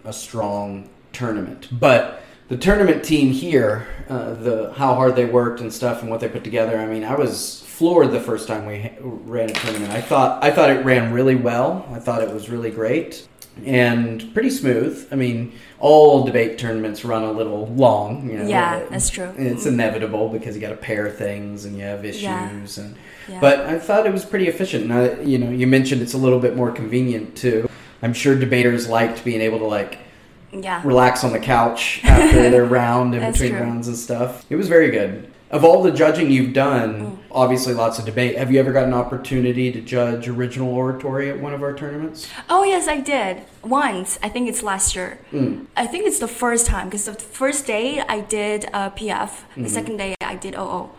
a 0.04 0.12
strong 0.12 0.88
tournament. 1.12 1.68
But 1.72 2.22
the 2.50 2.56
tournament 2.56 3.04
team 3.04 3.30
here, 3.30 3.86
uh, 4.08 4.34
the 4.34 4.72
how 4.76 4.94
hard 4.94 5.14
they 5.16 5.24
worked 5.24 5.60
and 5.60 5.72
stuff, 5.72 6.02
and 6.02 6.10
what 6.10 6.20
they 6.20 6.28
put 6.28 6.44
together. 6.44 6.76
I 6.78 6.84
mean, 6.86 7.04
I 7.04 7.14
was 7.14 7.62
floored 7.62 8.10
the 8.10 8.20
first 8.20 8.48
time 8.48 8.66
we 8.66 8.90
ran 9.00 9.48
a 9.50 9.54
tournament. 9.54 9.92
I 9.92 10.00
thought 10.02 10.44
I 10.44 10.50
thought 10.50 10.68
it 10.68 10.84
ran 10.84 11.12
really 11.12 11.36
well. 11.36 11.88
I 11.92 12.00
thought 12.00 12.22
it 12.22 12.30
was 12.30 12.50
really 12.50 12.70
great 12.70 13.26
and 13.64 14.32
pretty 14.32 14.50
smooth. 14.50 15.06
I 15.12 15.16
mean, 15.16 15.52
all 15.78 16.24
debate 16.24 16.58
tournaments 16.58 17.04
run 17.04 17.22
a 17.22 17.32
little 17.32 17.66
long. 17.68 18.28
You 18.28 18.38
know, 18.38 18.46
Yeah, 18.46 18.84
that's 18.90 19.10
true. 19.10 19.32
It's 19.36 19.66
inevitable 19.66 20.28
because 20.28 20.54
you 20.54 20.60
got 20.60 20.70
to 20.70 20.76
pair 20.76 21.10
things 21.10 21.64
and 21.66 21.76
you 21.76 21.84
have 21.84 22.04
issues 22.04 22.22
Yeah. 22.22 22.50
and. 22.50 22.96
Yeah. 23.28 23.38
But 23.40 23.60
I 23.60 23.78
thought 23.78 24.06
it 24.06 24.12
was 24.12 24.24
pretty 24.24 24.48
efficient. 24.48 24.88
Now, 24.88 25.04
you 25.20 25.38
know, 25.38 25.50
you 25.50 25.66
mentioned 25.68 26.02
it's 26.02 26.14
a 26.14 26.18
little 26.18 26.40
bit 26.40 26.56
more 26.56 26.72
convenient 26.72 27.36
too. 27.36 27.68
I'm 28.02 28.12
sure 28.14 28.34
debaters 28.34 28.88
liked 28.88 29.24
being 29.24 29.40
able 29.40 29.58
to 29.60 29.66
like 29.66 29.98
Yeah. 30.52 30.80
relax 30.84 31.22
on 31.24 31.32
the 31.32 31.38
couch 31.38 32.00
after 32.04 32.50
their 32.50 32.64
round 32.64 33.14
in 33.14 33.20
That's 33.20 33.38
between 33.38 33.58
true. 33.58 33.66
rounds 33.66 33.88
and 33.88 33.96
stuff. 33.96 34.44
It 34.50 34.56
was 34.56 34.68
very 34.68 34.90
good. 34.90 35.30
Of 35.50 35.64
all 35.64 35.82
the 35.82 35.90
judging 35.90 36.30
you've 36.30 36.52
done, 36.52 36.94
Mm. 37.00 37.16
obviously 37.32 37.74
lots 37.74 37.98
of 37.98 38.04
debate. 38.04 38.38
Have 38.38 38.52
you 38.52 38.60
ever 38.60 38.72
got 38.72 38.84
an 38.84 38.94
opportunity 38.94 39.72
to 39.72 39.80
judge 39.80 40.28
original 40.28 40.72
oratory 40.72 41.28
at 41.28 41.40
one 41.40 41.52
of 41.54 41.62
our 41.62 41.74
tournaments? 41.74 42.28
Oh 42.48 42.62
yes, 42.62 42.86
I 42.86 43.00
did 43.00 43.42
once. 43.64 44.16
I 44.22 44.28
think 44.28 44.48
it's 44.48 44.62
last 44.62 44.94
year. 44.94 45.18
Mm. 45.32 45.66
I 45.76 45.86
think 45.88 46.06
it's 46.06 46.20
the 46.20 46.28
first 46.28 46.66
time 46.66 46.86
because 46.88 47.04
the 47.06 47.14
first 47.14 47.66
day 47.66 48.00
I 48.08 48.20
did 48.20 48.68
uh, 48.72 48.90
PF, 48.90 49.30
Mm-hmm. 49.30 49.62
the 49.64 49.68
second 49.70 49.96
day 49.96 50.14
I 50.20 50.36
did 50.36 50.54
OO. 50.54 50.90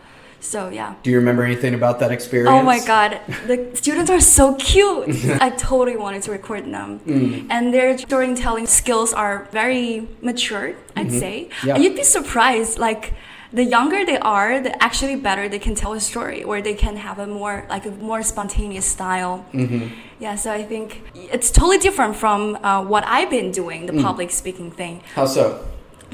So 0.42 0.68
yeah. 0.68 0.94
Do 1.04 1.10
you 1.10 1.18
remember 1.18 1.44
anything 1.44 1.72
about 1.74 2.00
that 2.00 2.10
experience? 2.10 2.50
Oh 2.50 2.62
my 2.62 2.80
god, 2.84 3.20
the 3.46 3.70
students 3.82 4.10
are 4.10 4.20
so 4.20 4.54
cute. 4.56 5.08
I 5.40 5.50
totally 5.50 5.96
wanted 5.96 6.22
to 6.24 6.32
record 6.32 6.64
them. 6.64 6.98
Mm. 7.06 7.46
And 7.48 7.72
their 7.72 7.96
storytelling 7.96 8.66
skills 8.66 9.12
are 9.12 9.46
very 9.52 10.08
mature, 10.20 10.74
I'd 10.96 11.12
say. 11.12 11.34
Mm-hmm. 11.48 11.66
Yeah. 11.68 11.74
And 11.74 11.84
you'd 11.84 11.94
be 11.96 12.02
surprised, 12.02 12.78
like, 12.78 13.14
the 13.52 13.62
younger 13.64 14.04
they 14.04 14.18
are, 14.18 14.60
the 14.60 14.72
actually 14.82 15.14
better 15.16 15.48
they 15.48 15.58
can 15.58 15.74
tell 15.74 15.92
a 15.92 16.00
story, 16.00 16.42
or 16.42 16.60
they 16.60 16.74
can 16.74 16.96
have 16.96 17.18
a 17.18 17.26
more 17.26 17.64
like 17.68 17.84
a 17.86 17.90
more 17.90 18.22
spontaneous 18.22 18.86
style. 18.86 19.44
Mm-hmm. 19.52 19.94
Yeah, 20.18 20.36
so 20.36 20.50
I 20.50 20.62
think 20.64 21.02
it's 21.14 21.50
totally 21.50 21.78
different 21.78 22.16
from 22.16 22.56
uh, 22.64 22.82
what 22.82 23.04
I've 23.06 23.30
been 23.30 23.50
doing, 23.52 23.82
Mm. 23.82 23.86
the 23.96 24.02
public 24.02 24.30
speaking 24.30 24.70
thing 24.70 25.02
How 25.14 25.26
so? 25.26 25.44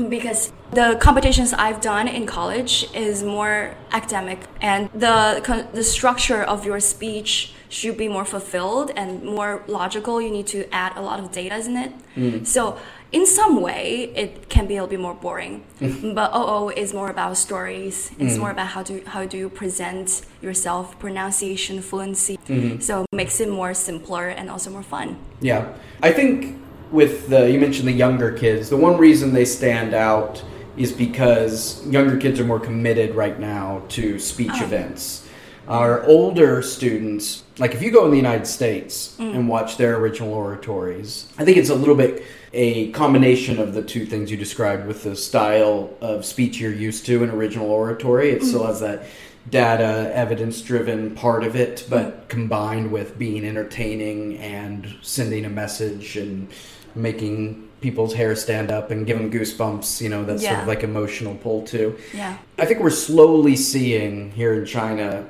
Because 0.09 0.53
the 0.73 0.97
competitions 1.01 1.53
I've 1.53 1.81
done 1.81 2.09
in 2.09 2.27
college 2.27 2.89
is 2.95 3.23
more 3.23 3.75
academic, 3.91 4.41
and 4.61 4.89
the 4.95 5.41
the 5.73 5.85
structure 5.85 6.43
of 6.43 6.65
your 6.65 6.81
speech 6.81 7.53
should 7.69 7.97
be 7.97 8.09
more 8.09 8.25
fulfilled 8.25 8.91
and 8.97 9.23
more 9.23 9.63
logical. 9.67 10.23
You 10.23 10.31
need 10.31 10.47
to 10.49 10.73
add 10.73 10.97
a 10.97 11.03
lot 11.03 11.21
of 11.21 11.33
data 11.33 11.59
in 11.59 11.77
it. 11.77 11.93
Mm-hmm. 12.17 12.45
So 12.45 12.79
in 13.13 13.27
some 13.27 13.61
way, 13.61 14.13
it 14.15 14.49
can 14.49 14.67
be 14.67 14.77
a 14.77 14.83
little 14.83 14.91
bit 14.91 15.01
more 15.01 15.15
boring. 15.15 15.65
Mm-hmm. 15.81 16.15
but 16.15 16.35
OO 16.35 16.71
is 16.71 16.93
more 16.93 17.11
about 17.11 17.37
stories. 17.37 18.11
It's 18.19 18.33
mm-hmm. 18.33 18.41
more 18.41 18.51
about 18.51 18.69
how 18.69 18.83
do 18.83 19.03
how 19.07 19.25
do 19.25 19.37
you 19.37 19.49
present 19.49 20.23
yourself, 20.43 20.99
pronunciation, 20.99 21.83
fluency. 21.83 22.39
So 22.81 23.03
it 23.03 23.17
makes 23.17 23.41
it 23.41 23.49
more 23.49 23.75
simpler 23.75 24.29
and 24.29 24.51
also 24.51 24.71
more 24.71 24.83
fun. 24.83 25.17
Yeah, 25.41 25.75
I 26.03 26.13
think 26.13 26.57
with 26.91 27.29
the 27.29 27.51
you 27.51 27.61
mentioned 27.61 27.89
the 27.89 27.93
younger 27.93 28.33
kids. 28.33 28.71
The 28.71 28.77
one 28.77 28.97
reason 28.97 29.33
they 29.33 29.45
stand 29.45 29.95
out 29.95 30.43
is 30.77 30.93
because 30.93 31.85
younger 31.87 32.17
kids 32.17 32.39
are 32.41 32.45
more 32.45 32.61
committed 32.61 33.15
right 33.15 33.39
now 33.39 33.83
to 33.91 34.19
speech 34.19 34.51
uh-huh. 34.51 34.65
events. 34.65 35.27
Our 35.67 36.03
older 36.05 36.63
students, 36.63 37.43
like 37.59 37.75
if 37.75 37.83
you 37.83 37.91
go 37.91 38.07
in 38.07 38.11
the 38.11 38.17
United 38.17 38.47
States 38.47 39.17
mm. 39.19 39.35
and 39.35 39.49
watch 39.49 39.77
their 39.77 39.97
original 39.97 40.33
oratories, 40.33 41.31
I 41.37 41.45
think 41.45 41.59
it's 41.59 41.69
a 41.69 41.75
little 41.75 41.95
bit 41.95 42.25
a 42.55 42.91
combination 42.93 43.59
of 43.59 43.75
the 43.75 43.83
two 43.83 44.07
things 44.07 44.31
you 44.31 44.39
described 44.39 44.87
with 44.87 45.03
the 45.03 45.15
style 45.15 45.95
of 46.01 46.25
speech 46.25 46.59
you're 46.59 46.73
used 46.73 47.05
to 47.05 47.23
in 47.23 47.29
original 47.29 47.71
oratory. 47.71 48.31
It 48.31 48.43
still 48.43 48.63
mm. 48.63 48.69
has 48.69 48.81
that 48.81 49.05
data 49.51 50.11
evidence 50.15 50.61
driven 50.63 51.15
part 51.15 51.43
of 51.43 51.57
it 51.57 51.87
but 51.89 52.07
mm. 52.07 52.29
combined 52.29 52.91
with 52.91 53.19
being 53.19 53.45
entertaining 53.45 54.37
and 54.39 54.97
sending 55.03 55.45
a 55.45 55.49
message 55.49 56.17
and 56.17 56.49
making 56.95 57.69
people's 57.81 58.15
hair 58.15 58.35
stand 58.35 58.71
up 58.71 58.91
and 58.91 59.07
give 59.07 59.19
them 59.19 59.31
goosebumps 59.31 60.01
you 60.01 60.09
know 60.09 60.25
that 60.25 60.41
sort 60.41 60.59
of 60.59 60.67
like 60.67 60.83
emotional 60.83 61.35
pull 61.37 61.63
too. 61.63 61.97
Yeah. 62.13 62.39
i 62.59 62.65
think 62.65 62.81
we're 62.81 62.91
slowly 62.91 63.57
seeing 63.57 64.33
here 64.33 64.55
in 64.55 64.67
china 64.67 65.27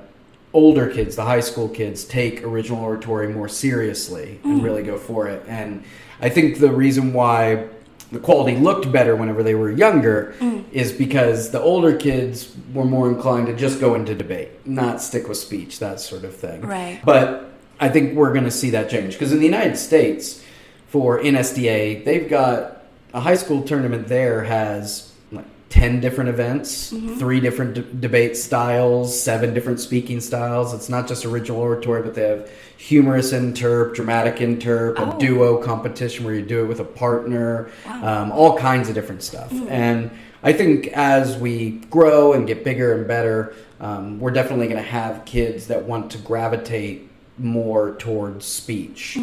older 0.53 0.89
kids 0.89 1.17
the 1.17 1.25
high 1.25 1.41
school 1.41 1.69
kids 1.69 2.05
take 2.05 2.43
original 2.43 2.83
oratory 2.83 3.29
more 3.29 3.49
seriously 3.49 4.41
and 4.45 4.61
mm. 4.61 4.65
really 4.65 4.83
go 4.83 4.99
for 4.99 5.29
it. 5.29 5.45
And 5.47 5.85
i 6.21 6.29
think 6.29 6.59
the 6.59 6.73
reason 6.73 7.13
why 7.13 7.69
the 8.11 8.19
quality 8.19 8.57
looked 8.57 8.91
better 8.91 9.15
whenever 9.15 9.43
they 9.43 9.55
were 9.55 9.71
younger 9.71 10.35
mm. 10.39 10.65
is 10.73 10.93
because 10.93 11.51
the 11.51 11.61
older 11.61 11.95
kids 11.95 12.57
were 12.73 12.87
more 12.87 13.11
inclined 13.11 13.49
to 13.49 13.55
just 13.55 13.79
go 13.79 13.95
into 13.95 14.15
debate 14.15 14.67
not 14.67 15.03
stick 15.03 15.29
with 15.29 15.37
speech 15.37 15.81
that 15.81 16.01
sort 16.01 16.25
of 16.25 16.35
thing. 16.35 16.63
Right. 16.63 17.01
but 17.05 17.53
i 17.79 17.91
think 17.91 18.17
we're 18.17 18.33
going 18.33 18.47
to 18.47 18.51
see 18.51 18.71
that 18.71 18.89
change 18.89 19.13
because 19.13 19.33
in 19.33 19.39
the 19.39 19.45
united 19.45 19.77
states 19.77 20.43
for 20.89 21.19
nsda 21.21 22.05
they've 22.05 22.29
got 22.29 22.85
a 23.15 23.21
high 23.21 23.35
school 23.37 23.63
tournament 23.63 24.09
there 24.09 24.43
has 24.45 25.13
like 25.33 25.45
10 25.71 26.01
different 26.01 26.31
events 26.31 26.91
three 27.19 27.41
different 27.41 27.75
d- 27.75 27.85
debate 28.01 28.37
styles 28.37 29.19
seven 29.23 29.53
different 29.55 29.81
speaking 29.81 30.21
styles. 30.21 30.73
It's 30.75 30.89
not 30.89 31.07
just 31.09 31.25
original 31.25 31.61
oratory 31.61 32.03
but 32.03 32.15
they 32.15 32.29
have 32.29 32.51
humorous 32.77 33.33
interp 33.33 33.95
dramatic 33.95 34.37
interp 34.37 34.95
Oh. 34.99 35.17
a 35.17 35.19
duo 35.21 35.59
competition 35.63 36.25
where 36.25 36.35
you 36.35 36.43
do 36.43 36.63
it 36.63 36.67
with 36.67 36.81
a 36.81 36.85
partner 36.85 37.71
um, 37.87 38.31
all 38.33 38.57
kinds 38.59 38.89
of 38.89 38.95
different 38.95 39.23
stuff. 39.23 39.53
And 39.69 40.11
i 40.43 40.53
think 40.53 40.87
as 40.89 41.37
we 41.37 41.71
grow 41.91 42.33
and 42.33 42.47
get 42.47 42.63
bigger 42.65 42.93
and 42.95 43.07
better 43.09 43.55
um, 43.81 44.19
we're 44.21 44.31
definitely 44.31 44.67
going 44.69 44.83
to 44.83 44.89
have 44.91 45.25
kids 45.25 45.67
that 45.69 45.83
want 45.85 46.11
to 46.13 46.19
gravitate 46.19 47.11
more 47.39 47.95
towards 47.97 48.45
speech 48.47 49.19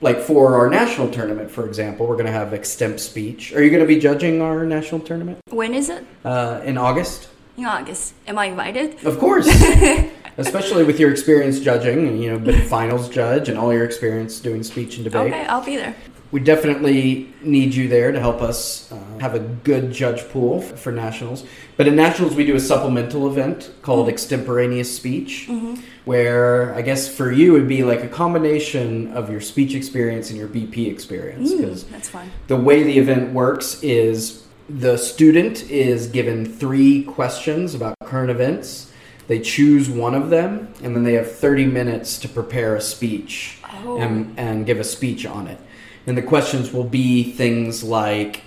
like 0.00 0.18
for 0.20 0.56
our 0.56 0.68
national 0.70 1.10
tournament 1.10 1.50
for 1.50 1.66
example 1.66 2.06
we're 2.06 2.16
going 2.16 2.26
to 2.26 2.32
have 2.32 2.48
extemp 2.48 2.98
speech. 3.00 3.52
Are 3.54 3.62
you 3.62 3.70
going 3.70 3.82
to 3.82 3.86
be 3.86 3.98
judging 3.98 4.40
our 4.42 4.64
national 4.64 5.00
tournament? 5.00 5.38
When 5.50 5.74
is 5.74 5.88
it? 5.88 6.04
uh, 6.24 6.60
in 6.64 6.76
august 6.76 7.29
In 7.56 7.64
August. 7.66 8.14
Am 8.26 8.38
I 8.38 8.46
invited? 8.46 9.04
of 9.04 9.18
course 9.18 9.46
especially 10.36 10.84
with 10.84 10.98
your 10.98 11.10
experience 11.10 11.60
judging 11.60 12.06
and 12.08 12.22
you 12.22 12.30
know 12.30 12.38
been 12.38 12.66
finals 12.68 13.08
judge 13.08 13.48
and 13.48 13.58
all 13.58 13.72
your 13.72 13.84
experience 13.84 14.40
doing 14.40 14.62
speech 14.62 14.96
and 14.96 15.04
debate 15.04 15.32
Okay, 15.32 15.44
I'll 15.46 15.64
be 15.64 15.76
there. 15.76 15.94
we 16.30 16.40
definitely 16.40 17.32
need 17.42 17.74
you 17.74 17.88
there 17.88 18.12
to 18.12 18.20
help 18.20 18.40
us 18.40 18.90
uh, 18.92 18.96
have 19.20 19.34
a 19.34 19.40
good 19.40 19.92
judge 19.92 20.26
pool 20.30 20.62
f- 20.62 20.78
for 20.78 20.92
nationals. 20.92 21.44
But 21.76 21.88
in 21.88 21.96
nationals, 21.96 22.34
we 22.34 22.46
do 22.46 22.54
a 22.54 22.60
supplemental 22.60 23.26
event 23.28 23.72
called 23.82 24.02
mm-hmm. 24.06 24.10
extemporaneous 24.14 24.94
speech, 24.94 25.46
mm-hmm. 25.48 25.80
where 26.04 26.74
I 26.74 26.82
guess 26.82 27.14
for 27.14 27.32
you 27.32 27.56
it'd 27.56 27.68
be 27.68 27.82
like 27.82 28.02
a 28.04 28.08
combination 28.08 29.12
of 29.12 29.30
your 29.30 29.40
speech 29.40 29.74
experience 29.74 30.30
and 30.30 30.38
your 30.38 30.48
BP 30.48 30.90
experience. 30.90 31.52
Mm, 31.52 31.58
because 31.58 31.84
That's 31.84 32.08
fine. 32.08 32.30
the 32.46 32.56
way 32.56 32.82
the 32.82 32.98
event 32.98 33.32
works 33.32 33.82
is 33.82 34.46
the 34.78 34.96
student 34.96 35.68
is 35.70 36.06
given 36.06 36.44
three 36.46 37.02
questions 37.04 37.74
about 37.74 37.94
current 38.04 38.30
events. 38.30 38.92
They 39.26 39.40
choose 39.40 39.88
one 39.88 40.14
of 40.14 40.30
them, 40.30 40.72
and 40.82 40.94
then 40.94 41.04
they 41.04 41.14
have 41.14 41.30
30 41.30 41.66
minutes 41.66 42.18
to 42.18 42.28
prepare 42.28 42.76
a 42.76 42.80
speech 42.80 43.58
Oh. 43.72 43.98
and, 43.98 44.38
and 44.38 44.66
give 44.66 44.78
a 44.80 44.84
speech 44.84 45.24
on 45.24 45.46
it. 45.46 45.58
And 46.06 46.16
the 46.16 46.22
questions 46.22 46.72
will 46.72 46.84
be 46.84 47.32
things 47.32 47.84
like 47.84 48.42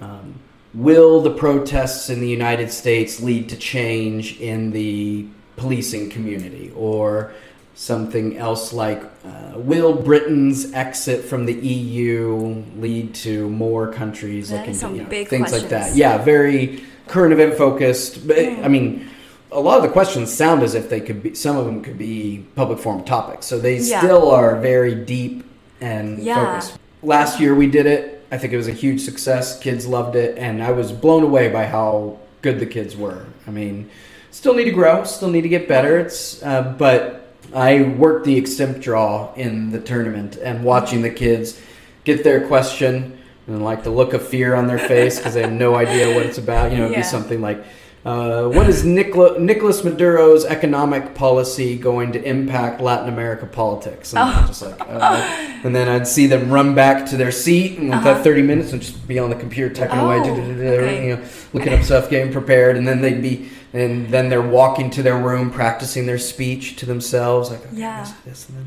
um, 0.00 0.40
Will 0.72 1.20
the 1.20 1.30
protests 1.30 2.10
in 2.10 2.20
the 2.20 2.28
United 2.28 2.70
States 2.72 3.20
lead 3.20 3.48
to 3.48 3.56
change 3.56 4.40
in 4.40 4.72
the 4.72 5.26
policing 5.56 6.10
community? 6.10 6.72
Or 6.74 7.32
something 7.74 8.38
else 8.38 8.72
like 8.72 9.02
uh, 9.24 9.52
Will 9.56 9.94
Britain's 9.94 10.72
exit 10.72 11.24
from 11.24 11.44
the 11.46 11.54
EU 11.54 12.64
lead 12.78 13.14
to 13.16 13.48
more 13.50 13.92
countries 13.92 14.50
That 14.50 14.60
looking 14.60 14.78
to 14.78 14.88
you 14.90 15.02
know, 15.02 15.08
big 15.08 15.28
things 15.28 15.52
like 15.52 15.68
that? 15.70 15.96
Yeah, 15.96 16.18
very 16.18 16.84
current 17.08 17.32
event 17.32 17.54
focused. 17.54 18.26
But 18.26 18.38
I 18.38 18.68
mean, 18.68 19.08
a 19.50 19.60
lot 19.60 19.76
of 19.76 19.82
the 19.82 19.88
questions 19.90 20.32
sound 20.32 20.62
as 20.62 20.74
if 20.74 20.88
they 20.88 21.00
could 21.00 21.22
be. 21.22 21.34
Some 21.34 21.56
of 21.56 21.66
them 21.66 21.82
could 21.82 21.98
be 21.98 22.44
public 22.54 22.78
forum 22.78 23.04
topics, 23.04 23.46
so 23.46 23.58
they 23.58 23.78
Yeah. 23.78 24.00
still 24.00 24.30
are 24.30 24.56
very 24.56 24.94
deep 24.94 25.44
and 25.80 26.18
Yeah. 26.18 26.44
focused. 26.44 26.78
Last 27.02 27.40
year 27.40 27.54
we 27.54 27.66
did 27.66 27.86
it. 27.86 28.24
I 28.32 28.38
think 28.38 28.52
it 28.52 28.56
was 28.56 28.68
a 28.68 28.72
huge 28.72 29.02
success. 29.02 29.58
Kids 29.58 29.86
loved 29.86 30.16
it, 30.16 30.36
and 30.38 30.62
I 30.62 30.72
was 30.72 30.90
blown 30.90 31.22
away 31.22 31.48
by 31.48 31.66
how 31.66 32.16
good 32.42 32.58
the 32.58 32.66
kids 32.66 32.96
were. 32.96 33.26
I 33.46 33.50
mean, 33.50 33.88
still 34.30 34.54
need 34.54 34.64
to 34.64 34.70
grow, 34.72 35.04
still 35.04 35.28
need 35.30 35.42
to 35.42 35.48
get 35.48 35.68
better. 35.68 35.98
It's 35.98 36.42
uh, 36.42 36.74
but 36.76 37.23
I 37.54 37.82
worked 37.82 38.24
the 38.26 38.40
extemp 38.40 38.80
draw 38.82 39.32
in 39.34 39.70
the 39.70 39.80
tournament, 39.80 40.36
and 40.42 40.64
watching 40.64 41.02
the 41.02 41.10
kids 41.10 41.60
get 42.04 42.24
their 42.24 42.46
question 42.46 43.18
and 43.46 43.62
like 43.64 43.84
the 43.84 43.90
look 43.90 44.12
of 44.14 44.26
fear 44.26 44.54
on 44.54 44.66
their 44.66 44.78
face 44.78 45.18
because 45.18 45.34
they 45.34 45.42
have 45.42 45.52
no 45.52 45.74
idea 45.74 46.14
what 46.14 46.24
it's 46.26 46.38
about. 46.38 46.70
You 46.72 46.78
know, 46.78 46.84
it'd 46.84 46.96
Yeah. 46.96 47.02
be 47.02 47.06
something 47.08 47.40
like. 47.40 47.62
uh, 48.06 48.48
what 48.48 48.68
is 48.68 48.84
Nicola, 48.84 49.38
Nicolas 49.38 49.82
Maduro's 49.82 50.44
economic 50.44 51.14
policy 51.14 51.74
going 51.78 52.12
to 52.12 52.22
impact 52.22 52.78
Latin 52.82 53.08
America 53.08 53.46
politics? 53.46 54.12
And, 54.12 54.18
I'm 54.18 54.46
just 54.46 54.60
like, 54.60 54.78
uh, 54.78 55.22
and 55.64 55.74
then 55.74 55.88
I'd 55.88 56.06
see 56.06 56.26
them 56.26 56.50
run 56.50 56.74
back 56.74 57.06
to 57.06 57.16
their 57.16 57.32
seat 57.32 57.78
and 57.78 57.88
with 57.88 58.04
that 58.04 58.22
30 58.22 58.42
minutes 58.42 58.72
and 58.72 58.82
just 58.82 59.08
be 59.08 59.18
on 59.18 59.30
the 59.30 59.36
computer 59.36 59.74
typing 59.74 59.98
away, 60.00 60.16
Uh-huh. 60.18 60.30
Oh, 60.32 60.34
du-du-du-du, 60.36 60.68
okay. 60.84 61.08
you 61.08 61.16
know, 61.16 61.22
looking 61.54 61.72
up 61.72 61.82
stuff, 61.82 62.10
getting 62.10 62.30
prepared, 62.30 62.76
and 62.76 62.86
then 62.86 63.00
they'd 63.00 63.22
be, 63.22 63.48
and 63.74 64.08
then 64.08 64.28
they're 64.28 64.40
walking 64.40 64.88
to 64.90 65.02
their 65.02 65.18
room, 65.18 65.50
practicing 65.50 66.06
their 66.06 66.18
speech 66.18 66.76
to 66.76 66.86
themselves, 66.86 67.50
like, 67.50 67.60
okay, 67.66 67.76
Yeah. 67.76 68.00
this, 68.24 68.44
this, 68.44 68.48
and 68.48 68.58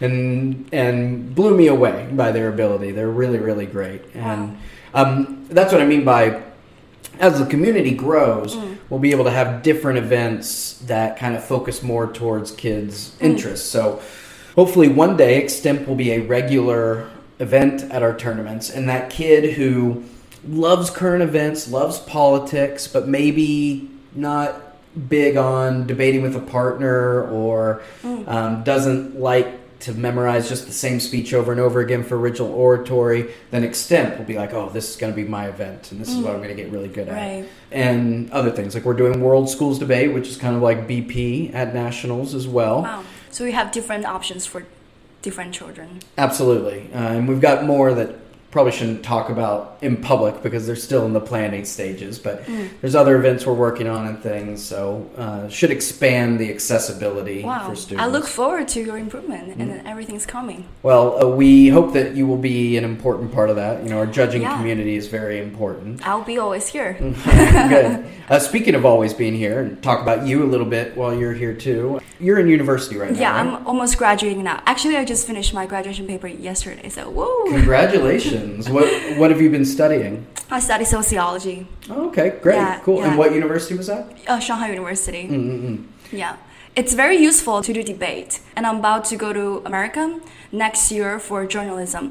and 0.00 0.68
and 0.72 1.34
blew 1.34 1.56
me 1.56 1.66
away 1.68 2.08
by 2.12 2.30
their 2.30 2.48
ability. 2.48 2.92
They're 2.92 3.10
really, 3.10 3.38
really 3.38 3.66
great, 3.66 4.02
and 4.14 4.58
um, 4.92 5.46
that's 5.48 5.72
what 5.72 5.80
I 5.80 5.86
mean 5.86 6.04
by 6.04 6.42
as 7.20 7.38
the 7.38 7.46
community 7.46 7.92
grows, 7.92 8.56
we'll 8.90 9.00
be 9.00 9.12
able 9.12 9.24
to 9.24 9.30
have 9.30 9.62
different 9.62 9.98
events 9.98 10.78
that 10.86 11.16
kind 11.16 11.36
of 11.36 11.44
focus 11.44 11.82
more 11.82 12.12
towards 12.12 12.50
kids' 12.50 13.16
interests. 13.20 13.68
So 13.68 14.02
hopefully 14.56 14.88
one 14.88 15.16
day 15.16 15.40
Extemp 15.42 15.86
will 15.86 15.94
be 15.94 16.10
a 16.12 16.18
regular 16.20 17.08
event 17.38 17.82
at 17.92 18.02
our 18.02 18.16
tournaments, 18.16 18.68
and 18.68 18.88
that 18.88 19.10
kid 19.10 19.54
who 19.54 20.02
loves 20.46 20.90
current 20.90 21.22
events, 21.22 21.70
loves 21.70 22.00
politics, 22.00 22.86
but 22.88 23.06
maybe 23.08 23.90
not 24.14 24.60
big 25.08 25.36
on 25.36 25.86
debating 25.86 26.22
with 26.22 26.36
a 26.36 26.40
partner 26.40 27.28
or 27.28 27.82
um, 28.04 28.62
doesn't 28.62 29.18
like 29.18 29.60
to 29.84 29.92
memorize 29.92 30.48
just 30.48 30.66
the 30.66 30.72
same 30.72 30.98
speech 30.98 31.34
over 31.34 31.52
and 31.52 31.60
over 31.60 31.80
again 31.80 32.02
for 32.02 32.18
original 32.18 32.50
oratory, 32.54 33.30
then 33.50 33.62
Extemp 33.62 34.16
will 34.16 34.24
be 34.24 34.34
like, 34.34 34.54
oh, 34.54 34.70
this 34.70 34.88
is 34.88 34.96
going 34.96 35.12
to 35.12 35.16
be 35.16 35.28
my 35.28 35.46
event, 35.46 35.92
and 35.92 36.00
this 36.00 36.08
is 36.08 36.16
what 36.16 36.32
I'm 36.32 36.38
going 36.38 36.48
to 36.48 36.54
get 36.54 36.72
really 36.72 36.88
good 36.88 37.06
at. 37.08 37.14
Right. 37.14 37.48
And 37.70 38.30
other 38.30 38.50
things 38.50 38.74
like 38.74 38.84
we're 38.84 38.94
doing 38.94 39.20
World 39.20 39.50
Schools 39.50 39.78
Debate, 39.78 40.14
which 40.14 40.26
is 40.26 40.38
kind 40.38 40.56
of 40.56 40.62
like 40.62 40.88
BP 40.88 41.52
at 41.52 41.74
nationals 41.74 42.34
as 42.34 42.48
well. 42.48 42.82
Wow. 42.82 43.04
So 43.30 43.44
we 43.44 43.52
have 43.52 43.72
different 43.72 44.06
options 44.06 44.46
for 44.46 44.64
different 45.20 45.52
children. 45.52 46.00
Absolutely, 46.16 46.90
uh, 46.94 47.12
and 47.12 47.28
we've 47.28 47.42
got 47.42 47.64
more 47.64 47.92
that 47.92 48.23
probably 48.54 48.70
shouldn't 48.70 49.02
talk 49.02 49.30
about 49.30 49.76
in 49.82 49.96
public 49.96 50.40
because 50.40 50.64
they're 50.64 50.76
still 50.76 51.04
in 51.06 51.12
the 51.12 51.20
planning 51.20 51.64
stages. 51.64 52.20
But 52.20 52.46
Mm. 52.46 52.68
there's 52.80 52.94
other 52.94 53.16
events 53.16 53.44
we're 53.44 53.52
working 53.68 53.88
on 53.88 54.06
and 54.06 54.22
things, 54.22 54.62
so 54.62 55.04
uh, 55.18 55.48
should 55.48 55.72
expand 55.72 56.38
the 56.38 56.48
accessibility 56.54 57.42
Wow. 57.42 57.68
for 57.68 57.74
students. 57.74 58.04
I 58.04 58.06
look 58.06 58.28
forward 58.28 58.68
to 58.68 58.80
your 58.80 58.96
improvement 58.96 59.56
and 59.58 59.82
everything's 59.84 60.24
coming. 60.24 60.66
Well, 60.84 61.04
uh, 61.20 61.26
we 61.42 61.68
hope 61.70 61.94
that 61.94 62.14
you 62.14 62.28
will 62.28 62.36
be 62.54 62.76
an 62.76 62.84
important 62.84 63.32
part 63.32 63.50
of 63.50 63.56
that. 63.56 63.82
You 63.82 63.90
know, 63.90 63.98
our 63.98 64.06
judging 64.06 64.42
Yeah. 64.42 64.56
community 64.56 64.94
is 64.94 65.08
very 65.08 65.40
important. 65.40 66.06
I'll 66.06 66.22
be 66.22 66.38
always 66.38 66.68
here. 66.68 66.96
Good. 67.74 68.04
Uh, 68.30 68.38
speaking 68.38 68.76
of 68.76 68.84
always 68.86 69.12
being 69.12 69.34
here, 69.34 69.58
and 69.62 69.82
talk 69.82 70.00
about 70.00 70.26
you 70.28 70.44
a 70.44 70.48
little 70.54 70.70
bit 70.78 70.96
while 70.96 71.12
you're 71.12 71.34
here 71.44 71.54
too. 71.54 71.98
You're 72.20 72.38
in 72.38 72.46
university 72.48 72.96
right 72.96 73.10
Yeah, 73.16 73.32
now. 73.32 73.36
right? 73.50 73.58
I'm 73.60 73.66
almost 73.66 73.98
graduating 73.98 74.44
now. 74.44 74.62
Actually, 74.64 74.96
I 74.96 75.04
just 75.04 75.26
finished 75.26 75.52
my 75.52 75.66
graduation 75.66 76.06
paper 76.06 76.28
yesterday, 76.28 76.88
so 76.88 77.02
whoa! 77.10 77.50
Congratulations. 77.50 78.43
What 78.70 78.86
What 79.18 79.30
have 79.30 79.40
you 79.40 79.50
been 79.50 79.64
studying? 79.64 80.26
I 80.50 80.60
study 80.60 80.84
sociology, 80.84 81.66
Oh, 81.90 82.08
okay, 82.08 82.28
great, 82.42 82.56
Yeah, 82.56 82.78
cool. 82.84 83.02
And 83.04 83.16
what 83.18 83.32
university 83.32 83.74
was 83.76 83.86
that? 83.86 84.04
uh, 84.28 84.38
Shanghai 84.38 84.68
University. 84.68 85.24
Mm-mm. 85.28 85.76
Yeah. 86.12 86.36
It's 86.76 86.92
very 86.94 87.16
useful 87.16 87.62
to 87.62 87.72
do 87.72 87.82
debate, 87.82 88.40
and 88.56 88.66
I'm 88.66 88.78
about 88.84 89.04
to 89.10 89.16
go 89.16 89.32
to 89.32 89.62
America 89.64 90.20
next 90.52 90.90
year 90.92 91.18
for 91.18 91.46
journalism. 91.46 92.04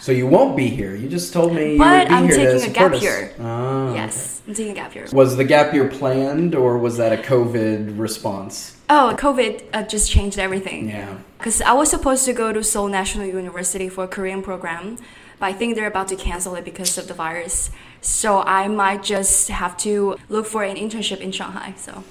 So 0.00 0.10
you 0.12 0.26
won't 0.26 0.54
be 0.56 0.66
here. 0.68 0.94
You 0.96 1.08
just 1.08 1.32
told 1.32 1.50
me 1.54 1.78
But 1.78 2.10
I'm 2.10 2.28
taking 2.28 2.70
a 2.70 2.72
gap 2.72 2.92
us. 2.92 3.02
year. 3.02 3.20
Oh, 3.40 3.94
Yes, 3.94 4.42
I'm 4.46 4.54
taking 4.54 4.72
a 4.72 4.74
gap 4.82 4.94
year. 4.96 5.06
Was 5.12 5.36
the 5.36 5.44
gap 5.44 5.72
year 5.74 5.88
planned, 5.88 6.54
or 6.54 6.76
was 6.78 6.94
that 6.98 7.12
a 7.12 7.20
COVID 7.22 7.98
response? 7.98 8.76
Oh, 8.90 9.14
COVID 9.16 9.52
uh, 9.72 9.82
just 9.94 10.10
changed 10.10 10.38
everything. 10.38 10.88
Yeah. 10.88 11.14
Because 11.38 11.62
I 11.62 11.72
was 11.72 11.88
supposed 11.88 12.24
to 12.26 12.32
go 12.32 12.52
to 12.52 12.62
Seoul 12.62 12.88
National 12.88 13.26
University 13.26 13.88
for 13.88 14.04
a 14.04 14.08
Korean 14.16 14.42
program, 14.42 14.98
but 15.42 15.48
I 15.48 15.54
think 15.54 15.74
they're 15.74 15.88
about 15.88 16.06
to 16.06 16.14
cancel 16.14 16.54
it 16.54 16.64
because 16.64 16.96
of 16.98 17.08
the 17.08 17.14
virus. 17.14 17.72
So 18.00 18.42
I 18.42 18.68
might 18.68 19.02
just 19.02 19.48
have 19.48 19.76
to 19.78 20.16
look 20.28 20.46
for 20.46 20.62
an 20.62 20.76
internship 20.76 21.18
in 21.18 21.32
Shanghai. 21.32 21.74
So 21.76 22.04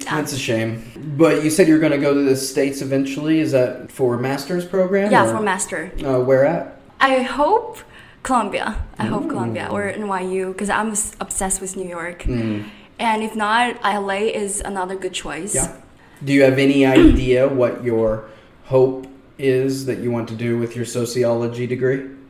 yeah. 0.00 0.16
That's 0.16 0.32
a 0.32 0.38
shame. 0.38 0.82
But 1.18 1.44
you 1.44 1.50
said 1.50 1.68
you're 1.68 1.84
going 1.86 1.92
to 1.92 1.98
go 1.98 2.14
to 2.14 2.22
the 2.22 2.34
states 2.34 2.80
eventually. 2.80 3.40
Is 3.40 3.52
that 3.52 3.92
for 3.92 4.14
a 4.14 4.18
master's 4.18 4.64
program? 4.64 5.12
yeah, 5.12 5.26
or- 5.26 5.36
for 5.36 5.42
master. 5.42 5.92
Uh, 6.02 6.20
where 6.20 6.46
at? 6.46 6.80
I 6.98 7.20
hope 7.20 7.80
Columbia. 8.22 8.82
I 8.98 9.04
hope 9.04 9.28
Columbia 9.28 9.68
or 9.70 9.92
NYU 9.92 10.52
because 10.52 10.70
I'm 10.70 10.94
obsessed 11.20 11.60
with 11.60 11.76
New 11.76 11.90
York. 11.98 12.24
And 12.26 13.22
if 13.22 13.36
not, 13.36 13.82
LA 13.84 14.32
is 14.42 14.62
another 14.64 14.96
good 14.96 15.12
choice. 15.12 15.54
Yeah. 15.54 15.76
Do 16.24 16.32
you 16.32 16.42
have 16.44 16.58
any 16.58 16.86
idea 16.86 17.48
what 17.48 17.84
your 17.84 18.30
hope 18.64 19.08
is 19.36 19.84
that 19.84 19.98
you 19.98 20.10
want 20.10 20.30
to 20.30 20.36
do 20.36 20.56
with 20.56 20.74
your 20.74 20.86
sociology 20.86 21.66
degree? 21.66 22.21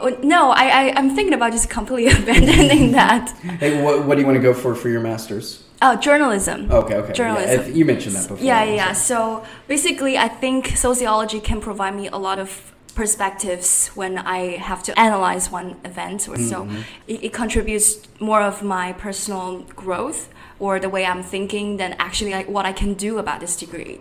Oh, 0.00 0.08
No, 0.22 0.50
I, 0.50 0.64
I 0.88 0.92
I'm 0.96 1.14
thinking 1.14 1.34
about 1.34 1.52
just 1.52 1.68
completely 1.70 2.12
abandoning 2.22 2.92
that. 2.92 3.30
Hey, 3.60 3.82
what, 3.82 4.04
what 4.06 4.14
do 4.14 4.20
you 4.20 4.26
want 4.26 4.36
to 4.36 4.42
go 4.42 4.54
for 4.54 4.74
for 4.74 4.88
your 4.88 5.00
master's? 5.00 5.62
Oh, 5.84 5.96
journalism. 5.96 6.70
Okay, 6.70 6.94
okay. 6.94 7.12
Journalism. 7.12 7.66
Yeah, 7.66 7.74
you 7.74 7.84
mentioned 7.84 8.14
that 8.16 8.28
before. 8.28 8.44
Yeah, 8.44 8.62
yeah, 8.64 8.74
yeah. 8.74 8.92
So 8.92 9.44
basically, 9.68 10.16
I 10.16 10.28
think 10.28 10.76
sociology 10.76 11.40
can 11.40 11.60
provide 11.60 11.94
me 11.96 12.06
a 12.08 12.16
lot 12.18 12.38
of 12.38 12.72
perspectives 12.94 13.88
when 13.94 14.18
I 14.18 14.56
have 14.58 14.82
to 14.84 14.98
analyze 14.98 15.50
one 15.50 15.76
event. 15.84 16.28
Or 16.28 16.36
so 16.36 16.56
Mm-hmm. 16.64 16.82
it, 17.08 17.24
it 17.24 17.32
contributes 17.32 17.96
more 18.20 18.42
of 18.42 18.62
my 18.62 18.92
personal 18.92 19.60
growth 19.74 20.28
or 20.60 20.78
the 20.78 20.88
way 20.88 21.04
I'm 21.04 21.22
thinking 21.22 21.78
than 21.78 21.96
actually 21.98 22.30
like, 22.32 22.48
what 22.48 22.64
I 22.64 22.72
can 22.72 22.94
do 22.94 23.18
about 23.18 23.40
this 23.40 23.56
degree. 23.56 24.00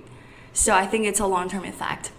So 0.53 0.73
I 0.75 0.85
think 0.85 1.05
it's 1.07 1.19
a 1.19 1.25
long 1.25 1.49
term 1.49 1.63
effect. 1.65 2.11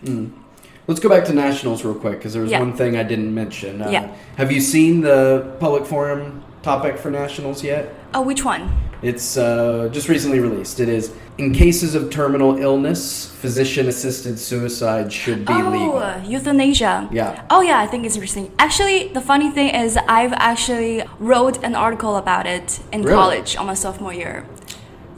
Let's 0.92 1.00
go 1.00 1.08
back 1.08 1.24
to 1.24 1.32
nationals 1.32 1.86
real 1.86 1.94
quick 1.94 2.18
because 2.18 2.34
there 2.34 2.42
was 2.42 2.50
Yeah. 2.50 2.58
one 2.58 2.74
thing 2.74 2.96
I 2.98 3.02
didn't 3.02 3.34
mention. 3.34 3.80
Uh, 3.80 3.88
Yeah. 3.88 4.08
Have 4.36 4.52
you 4.52 4.60
seen 4.60 5.00
the 5.00 5.42
public 5.58 5.86
forum 5.86 6.42
topic 6.60 6.98
for 6.98 7.10
nationals 7.10 7.64
yet? 7.64 7.94
Oh, 8.12 8.20
which 8.20 8.44
one? 8.44 8.68
It's 9.00 9.38
uh, 9.38 9.88
just 9.90 10.10
recently 10.10 10.38
released. 10.38 10.80
It 10.80 10.90
is 10.90 11.10
in 11.38 11.54
cases 11.54 11.94
of 11.94 12.10
terminal 12.10 12.58
illness, 12.58 13.32
physician 13.40 13.88
assisted 13.88 14.38
suicide 14.38 15.10
should 15.10 15.46
be 15.46 15.54
oh, 15.54 15.70
legal. 15.70 15.96
uh, 15.96 16.18
euthanasia. 16.34 17.08
Yeah. 17.10 17.40
Oh 17.48 17.62
yeah, 17.62 17.80
I 17.80 17.86
think 17.86 18.04
it's 18.04 18.14
interesting. 18.16 18.52
Actually, 18.58 19.08
the 19.14 19.22
funny 19.22 19.50
thing 19.50 19.68
is, 19.84 19.96
I've 20.18 20.34
actually 20.34 21.02
wrote 21.18 21.56
an 21.64 21.74
article 21.74 22.16
about 22.16 22.46
it 22.46 22.80
in 22.92 23.00
Really? 23.00 23.14
college 23.16 23.56
on 23.56 23.64
my 23.64 23.74
sophomore 23.74 24.12
year. 24.12 24.44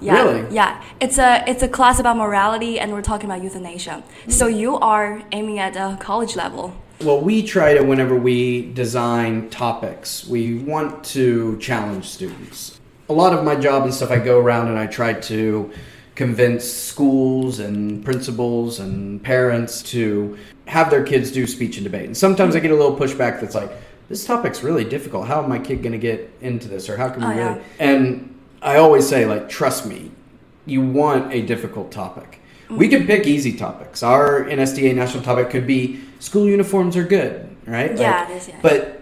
Yeah, 0.00 0.22
Really? 0.22 0.54
Yeah. 0.54 0.82
It's 1.00 1.18
a 1.18 1.44
it's 1.46 1.62
a 1.62 1.68
class 1.68 1.98
about 1.98 2.16
morality, 2.16 2.78
and 2.80 2.92
we're 2.92 3.02
talking 3.02 3.28
about 3.30 3.42
euthanasia. 3.42 4.02
So 4.28 4.46
you 4.46 4.76
are 4.78 5.22
aiming 5.32 5.58
at 5.58 5.76
a 5.76 5.96
college 6.00 6.36
level. 6.36 6.74
Well, 7.00 7.20
we 7.20 7.42
try 7.42 7.74
to, 7.74 7.82
whenever 7.82 8.14
we 8.16 8.72
design 8.72 9.50
topics, 9.50 10.26
we 10.26 10.58
want 10.58 11.04
to 11.06 11.58
challenge 11.58 12.06
students. 12.08 12.80
A 13.08 13.12
lot 13.12 13.32
of 13.34 13.44
my 13.44 13.56
job 13.56 13.82
and 13.82 13.92
stuff, 13.92 14.10
I 14.10 14.18
go 14.18 14.38
around 14.38 14.68
and 14.68 14.78
I 14.78 14.86
try 14.86 15.12
to 15.12 15.70
convince 16.14 16.64
schools 16.64 17.58
and 17.58 18.04
principals 18.04 18.78
and 18.78 19.22
parents 19.22 19.82
to 19.82 20.38
have 20.66 20.88
their 20.88 21.02
kids 21.02 21.32
do 21.32 21.46
speech 21.46 21.76
and 21.76 21.84
debate. 21.84 22.06
And 22.06 22.16
sometimes 22.16 22.54
I 22.54 22.60
get 22.60 22.70
a 22.70 22.76
little 22.76 22.96
pushback 22.96 23.40
that's 23.40 23.54
like, 23.56 23.70
this 24.08 24.24
topic's 24.24 24.62
really 24.62 24.84
difficult. 24.84 25.26
How 25.26 25.42
am 25.42 25.48
my 25.48 25.58
kid 25.58 25.82
going 25.82 25.92
to 25.92 25.98
get 25.98 26.30
into 26.40 26.68
this? 26.68 26.88
Or 26.88 26.96
how 26.96 27.08
can 27.08 27.20
we 27.20 27.26
Oh, 27.26 27.36
really? 27.36 27.60
yeah. 27.60 27.62
And 27.80 28.33
I 28.64 28.78
always 28.78 29.06
say, 29.06 29.26
like, 29.26 29.48
trust 29.48 29.86
me, 29.86 30.10
you 30.64 30.80
want 30.80 31.32
a 31.32 31.42
difficult 31.42 31.92
topic. 31.92 32.40
We 32.70 32.88
can 32.88 33.06
pick 33.06 33.26
easy 33.26 33.56
topics. 33.56 34.02
Our 34.02 34.44
NSDA 34.44 34.94
national 34.94 35.22
topic 35.22 35.50
could 35.50 35.66
be 35.66 36.00
school 36.18 36.46
uniforms 36.48 36.96
are 36.96 37.04
good, 37.04 37.54
right? 37.66 37.96
Yeah, 37.96 38.28
it 38.28 38.36
is, 38.36 38.48
yeah. 38.48 38.58
But 38.62 38.93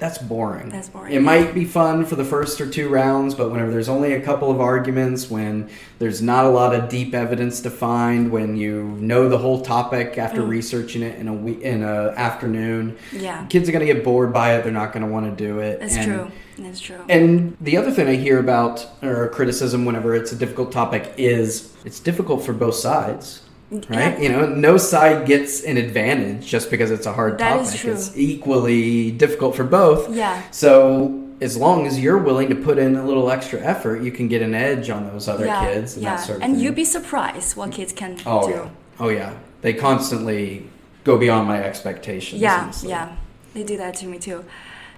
that's 0.00 0.18
boring. 0.18 0.70
That's 0.70 0.88
boring. 0.88 1.12
It 1.12 1.20
might 1.22 1.54
be 1.54 1.64
fun 1.64 2.04
for 2.06 2.16
the 2.16 2.24
first 2.24 2.60
or 2.60 2.68
two 2.68 2.88
rounds, 2.88 3.34
but 3.34 3.50
whenever 3.50 3.70
there's 3.70 3.88
only 3.88 4.14
a 4.14 4.20
couple 4.20 4.50
of 4.50 4.60
arguments, 4.60 5.30
when 5.30 5.68
there's 5.98 6.20
not 6.22 6.46
a 6.46 6.48
lot 6.48 6.74
of 6.74 6.88
deep 6.88 7.14
evidence 7.14 7.60
to 7.60 7.70
find, 7.70 8.32
when 8.32 8.56
you 8.56 8.82
know 8.98 9.28
the 9.28 9.38
whole 9.38 9.60
topic 9.60 10.18
after 10.18 10.42
researching 10.42 11.02
it 11.02 11.18
in 11.18 11.28
a 11.28 11.34
week, 11.34 11.60
in 11.60 11.82
a 11.84 12.08
afternoon, 12.16 12.96
Mm. 13.12 13.22
Yeah. 13.22 13.46
kids 13.46 13.68
are 13.68 13.72
going 13.72 13.86
to 13.86 13.92
get 13.92 14.02
bored 14.02 14.32
by 14.32 14.56
it. 14.56 14.64
They're 14.64 14.72
not 14.72 14.92
going 14.92 15.04
to 15.06 15.12
want 15.12 15.26
to 15.36 15.44
do 15.44 15.58
it. 15.60 15.78
That's 15.80 15.96
And- 15.96 16.04
true. 16.06 16.30
That's 16.58 16.80
true. 16.80 16.96
and 17.08 17.56
the 17.60 17.78
other 17.78 17.90
thing 17.90 18.06
I 18.06 18.16
hear 18.16 18.38
about 18.38 18.86
or 19.02 19.28
criticism 19.28 19.86
whenever 19.86 20.14
it's 20.14 20.30
a 20.32 20.36
difficult 20.36 20.72
topic 20.72 21.10
is 21.16 21.72
it's 21.86 22.00
difficult 22.00 22.44
for 22.44 22.52
both 22.52 22.74
sides. 22.74 23.40
Right? 23.88 24.20
You 24.20 24.30
know, 24.30 24.46
no 24.46 24.76
side 24.76 25.26
gets 25.26 25.62
an 25.62 25.76
advantage 25.76 26.46
just 26.46 26.70
because 26.70 26.90
it's 26.90 27.06
a 27.06 27.12
hard 27.12 27.38
That 27.38 27.58
topic. 27.58 27.74
is 27.74 27.80
true. 27.80 27.92
It's 27.92 28.16
equally 28.16 29.12
difficult 29.12 29.54
for 29.54 29.64
both. 29.64 30.12
Yeah. 30.14 30.42
So 30.50 31.28
as 31.40 31.56
long 31.56 31.86
as 31.86 32.00
you're 32.00 32.18
willing 32.18 32.48
to 32.48 32.56
put 32.56 32.78
in 32.78 32.96
a 32.96 33.04
little 33.04 33.30
extra 33.30 33.60
effort, 33.60 34.02
you 34.02 34.10
can 34.10 34.28
get 34.28 34.42
an 34.42 34.54
edge 34.54 34.90
on 34.90 35.06
those 35.06 35.28
other 35.28 35.46
yeah, 35.46 35.64
kids 35.64 35.94
and 35.94 36.02
yeah. 36.02 36.16
that 36.16 36.22
sort 36.24 36.38
of 36.38 36.42
and 36.42 36.54
thing. 36.56 36.64
you'd 36.64 36.74
be 36.74 36.84
surprised 36.84 37.56
what 37.56 37.70
kids 37.72 37.92
can 37.92 38.18
oh, 38.26 38.48
do. 38.48 38.54
yeah. 38.54 38.68
Oh 38.98 39.08
yeah. 39.08 39.34
They 39.62 39.72
constantly 39.72 40.68
go 41.04 41.16
beyond 41.16 41.46
my 41.46 41.62
expectations. 41.62 42.40
Yeah, 42.42 42.62
honestly. 42.62 42.90
yeah, 42.90 43.16
they 43.54 43.62
do 43.62 43.76
that 43.76 43.94
to 43.96 44.06
me 44.06 44.18
too. 44.18 44.44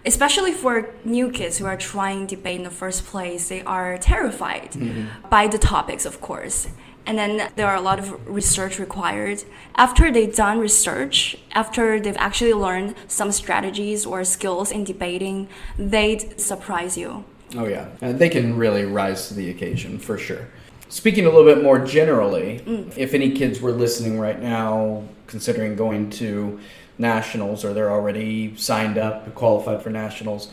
especially 0.05 0.53
for 0.53 0.89
new 1.05 1.31
kids 1.31 1.59
who 1.59 1.67
are 1.67 1.77
trying 1.77 2.27
to 2.27 2.37
debate 2.37 2.57
in 2.57 2.65
the 2.65 2.71
first 2.71 3.05
place, 3.07 3.49
they 3.49 3.63
are 3.63 3.99
terrified 3.99 4.73
mm-hmm. 4.73 5.29
by 5.29 5.47
the 5.47 5.59
topics, 5.59 6.05
of 6.05 6.21
course. 6.21 6.69
And 7.05 7.19
then 7.19 7.51
there 7.57 7.67
are 7.67 7.77
a 7.77 7.81
lot 7.81 7.99
of 7.99 8.29
research 8.29 8.79
required. 8.79 9.45
After 9.75 10.13
they've 10.13 10.35
done 10.35 10.59
research, 10.59 11.37
after 11.53 11.99
they've 11.99 12.17
actually 12.17 12.53
learned 12.53 12.95
some 13.09 13.33
strategies 13.33 14.07
or 14.07 14.25
skills 14.25 14.71
in 14.71 14.85
debating, 14.85 15.49
they'd 15.77 16.41
surprise 16.41 16.97
you. 16.97 17.25
Oh 17.57 17.67
yeah, 17.67 17.89
and 18.01 18.19
they 18.19 18.29
can 18.29 18.57
really 18.57 18.85
rise 18.85 19.29
to 19.29 19.35
the 19.35 19.51
occasion 19.51 19.99
for 19.99 20.17
sure. 20.17 20.49
Speaking 20.89 21.27
a 21.27 21.31
little 21.31 21.45
bit 21.45 21.63
more 21.63 21.79
generally, 21.79 22.61
mm. 22.65 22.97
if 22.97 23.15
any 23.15 23.33
kids 23.33 23.61
were 23.61 23.73
listening 23.73 24.19
right 24.19 24.41
now, 24.41 25.05
considering 25.27 25.75
going 25.75 26.11
to 26.11 26.61
nationals 26.99 27.65
or 27.65 27.73
they're 27.73 27.91
already 27.91 28.57
signed 28.57 28.99
up, 28.99 29.35
qualified 29.35 29.83
for 29.83 29.91
nationals, 29.91 30.51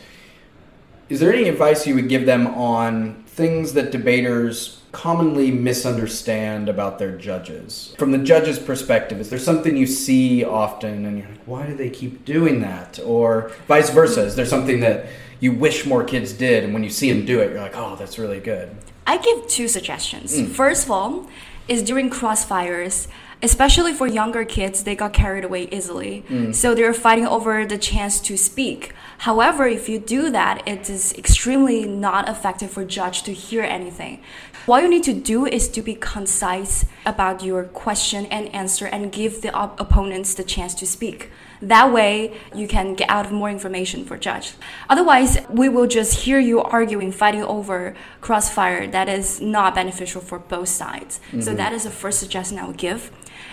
is 1.08 1.20
there 1.20 1.32
any 1.32 1.48
advice 1.48 1.86
you 1.86 1.94
would 1.94 2.08
give 2.08 2.26
them 2.26 2.46
on 2.46 3.22
things 3.24 3.74
that 3.74 3.90
debaters 3.90 4.79
commonly 4.92 5.50
misunderstand 5.50 6.68
about 6.68 6.98
their 6.98 7.16
judges? 7.16 7.94
From 7.98 8.12
the 8.12 8.18
judge's 8.18 8.58
perspective, 8.58 9.20
is 9.20 9.30
there 9.30 9.38
something 9.38 9.76
you 9.76 9.86
see 9.86 10.44
often 10.44 11.06
and 11.06 11.18
you're 11.18 11.28
like, 11.28 11.44
why 11.46 11.66
do 11.66 11.74
they 11.74 11.90
keep 11.90 12.24
doing 12.24 12.60
that? 12.60 12.98
Or 13.04 13.52
vice 13.68 13.90
versa, 13.90 14.22
is 14.22 14.36
there 14.36 14.46
something 14.46 14.80
that 14.80 15.06
you 15.40 15.52
wish 15.52 15.86
more 15.86 16.04
kids 16.04 16.32
did 16.32 16.64
and 16.64 16.74
when 16.74 16.84
you 16.84 16.90
see 16.90 17.10
them 17.10 17.24
do 17.24 17.40
it, 17.40 17.50
you're 17.50 17.60
like, 17.60 17.76
oh, 17.76 17.96
that's 17.96 18.18
really 18.18 18.40
good? 18.40 18.70
I 19.06 19.16
give 19.16 19.46
two 19.48 19.68
suggestions. 19.68 20.38
Mm. 20.38 20.50
First 20.50 20.84
of 20.84 20.90
all, 20.90 21.28
is 21.66 21.82
during 21.82 22.10
crossfires, 22.10 23.06
especially 23.42 23.92
for 23.92 24.06
younger 24.06 24.44
kids, 24.44 24.82
they 24.84 24.94
got 24.94 25.12
carried 25.12 25.44
away 25.44 25.68
easily. 25.70 26.24
Mm. 26.28 26.54
So 26.54 26.74
they're 26.74 26.92
fighting 26.92 27.26
over 27.26 27.64
the 27.64 27.78
chance 27.78 28.20
to 28.20 28.36
speak. 28.36 28.92
However, 29.18 29.66
if 29.66 29.88
you 29.88 29.98
do 29.98 30.30
that, 30.30 30.66
it 30.66 30.90
is 30.90 31.12
extremely 31.14 31.86
not 31.86 32.28
effective 32.28 32.70
for 32.70 32.84
judge 32.84 33.22
to 33.22 33.32
hear 33.32 33.62
anything. 33.62 34.22
What 34.66 34.82
you 34.82 34.88
need 34.88 35.04
to 35.04 35.14
do 35.14 35.46
is 35.46 35.68
to 35.68 35.82
be 35.82 35.94
concise 35.94 36.84
about 37.06 37.42
your 37.42 37.64
question 37.64 38.26
and 38.26 38.48
answer 38.54 38.86
and 38.86 39.10
give 39.10 39.40
the 39.40 39.52
op- 39.52 39.80
opponents 39.80 40.34
the 40.34 40.44
chance 40.44 40.74
to 40.74 40.86
speak. 40.86 41.30
That 41.62 41.92
way, 41.92 42.38
you 42.54 42.66
can 42.68 42.94
get 42.94 43.10
out 43.10 43.30
more 43.30 43.50
information 43.50 44.04
for 44.04 44.16
judge. 44.16 44.52
Otherwise, 44.88 45.38
we 45.50 45.68
will 45.68 45.86
just 45.86 46.20
hear 46.20 46.38
you 46.38 46.60
arguing, 46.62 47.12
fighting 47.12 47.42
over 47.42 47.94
crossfire. 48.20 48.86
That 48.86 49.08
is 49.08 49.40
not 49.40 49.74
beneficial 49.74 50.20
for 50.20 50.38
both 50.38 50.68
sides. 50.68 51.20
So 51.30 51.36
mm-hmm. 51.36 51.56
that 51.56 51.72
is 51.72 51.84
the 51.84 51.90
first 51.90 52.18
suggestion 52.18 52.58
I 52.58 52.66
would 52.66 52.78
give. 52.78 53.10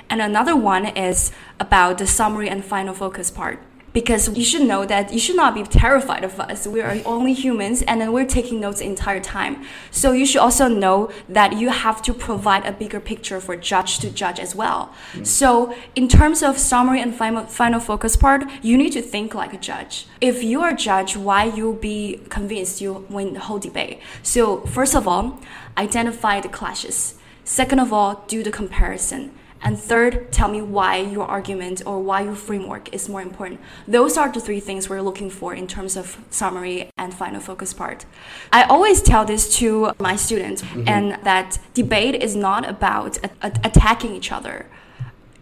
And 0.10 0.22
another 0.22 0.56
one 0.56 0.86
is 0.86 1.32
about 1.60 1.98
the 1.98 2.08
summary 2.08 2.50
and 2.50 2.63
final 2.63 2.93
focus 2.93 3.30
part 3.30 3.60
because 3.97 4.29
you 4.38 4.43
should 4.43 4.62
know 4.62 4.86
that 4.86 5.12
you 5.12 5.17
should 5.17 5.36
not 5.36 5.55
be 5.55 5.63
terrified 5.63 6.23
of 6.23 6.39
us. 6.39 6.67
We 6.67 6.81
are 6.81 7.01
only 7.03 7.33
humans 7.33 7.81
and 7.81 7.99
then 7.99 8.13
we're 8.13 8.27
taking 8.27 8.60
notes 8.60 8.77
the 8.77 8.86
entire 8.86 9.19
time. 9.19 9.65
So 9.89 10.12
you 10.12 10.23
should 10.23 10.39
also 10.39 10.67
know 10.67 11.10
that 11.27 11.53
you 11.53 11.69
have 11.69 12.03
to 12.03 12.13
provide 12.13 12.63
a 12.67 12.71
bigger 12.71 12.99
picture 12.99 13.39
for 13.41 13.55
judge 13.55 13.97
to 14.01 14.12
judge 14.12 14.39
as 14.39 14.53
well. 14.53 14.93
Mm. 15.13 15.25
So 15.25 15.73
in 15.95 16.07
terms 16.07 16.43
of 16.43 16.60
summary 16.60 17.01
and 17.01 17.15
final, 17.15 17.45
final 17.47 17.79
focus 17.79 18.15
part, 18.15 18.43
you 18.62 18.77
need 18.77 18.91
to 18.91 19.01
think 19.01 19.33
like 19.33 19.51
a 19.55 19.57
judge. 19.57 20.05
If 20.21 20.43
you 20.43 20.62
are 20.62 20.73
a 20.73 20.75
judge, 20.75 21.17
why 21.17 21.45
you'll 21.45 21.73
be 21.73 22.21
convinced 22.29 22.79
you 22.79 23.03
win 23.10 23.33
the 23.33 23.39
whole 23.39 23.57
debate. 23.57 23.99
So 24.21 24.62
first 24.77 24.93
of 24.93 25.07
all, 25.07 25.39
identify 25.75 26.39
the 26.39 26.49
clashes. 26.49 27.15
Second 27.43 27.79
of 27.79 27.91
all, 27.91 28.23
do 28.27 28.43
the 28.43 28.51
comparison. 28.51 29.31
And 29.67 29.77
third, 29.77 30.32
tell 30.32 30.47
me 30.47 30.62
why 30.62 30.95
your 30.95 31.25
argument 31.25 31.82
or 31.86 31.99
why 31.99 32.21
your 32.21 32.36
framework 32.36 32.93
is 32.93 33.10
more 33.10 33.21
important. 33.21 33.60
Those 33.86 34.15
are 34.17 34.32
the 34.32 34.39
three 34.39 34.62
things 34.62 34.88
we're 34.88 35.01
looking 35.01 35.30
for 35.30 35.53
in 35.53 35.67
terms 35.67 35.97
of 35.97 36.17
summary 36.30 36.89
and 36.97 37.13
final 37.13 37.41
focus 37.41 37.73
part. 37.73 38.06
I 38.53 38.63
always 38.63 39.01
tell 39.01 39.25
this 39.25 39.58
to 39.58 39.91
my 39.99 40.15
students, 40.15 40.62
mm-hmm. 40.62 40.88
and 40.88 41.06
that 41.25 41.60
debate 41.73 42.15
is 42.15 42.34
not 42.34 42.65
about 42.65 43.17
a- 43.17 43.32
a- 43.41 43.60
attacking 43.65 44.15
each 44.15 44.32
other. 44.32 44.67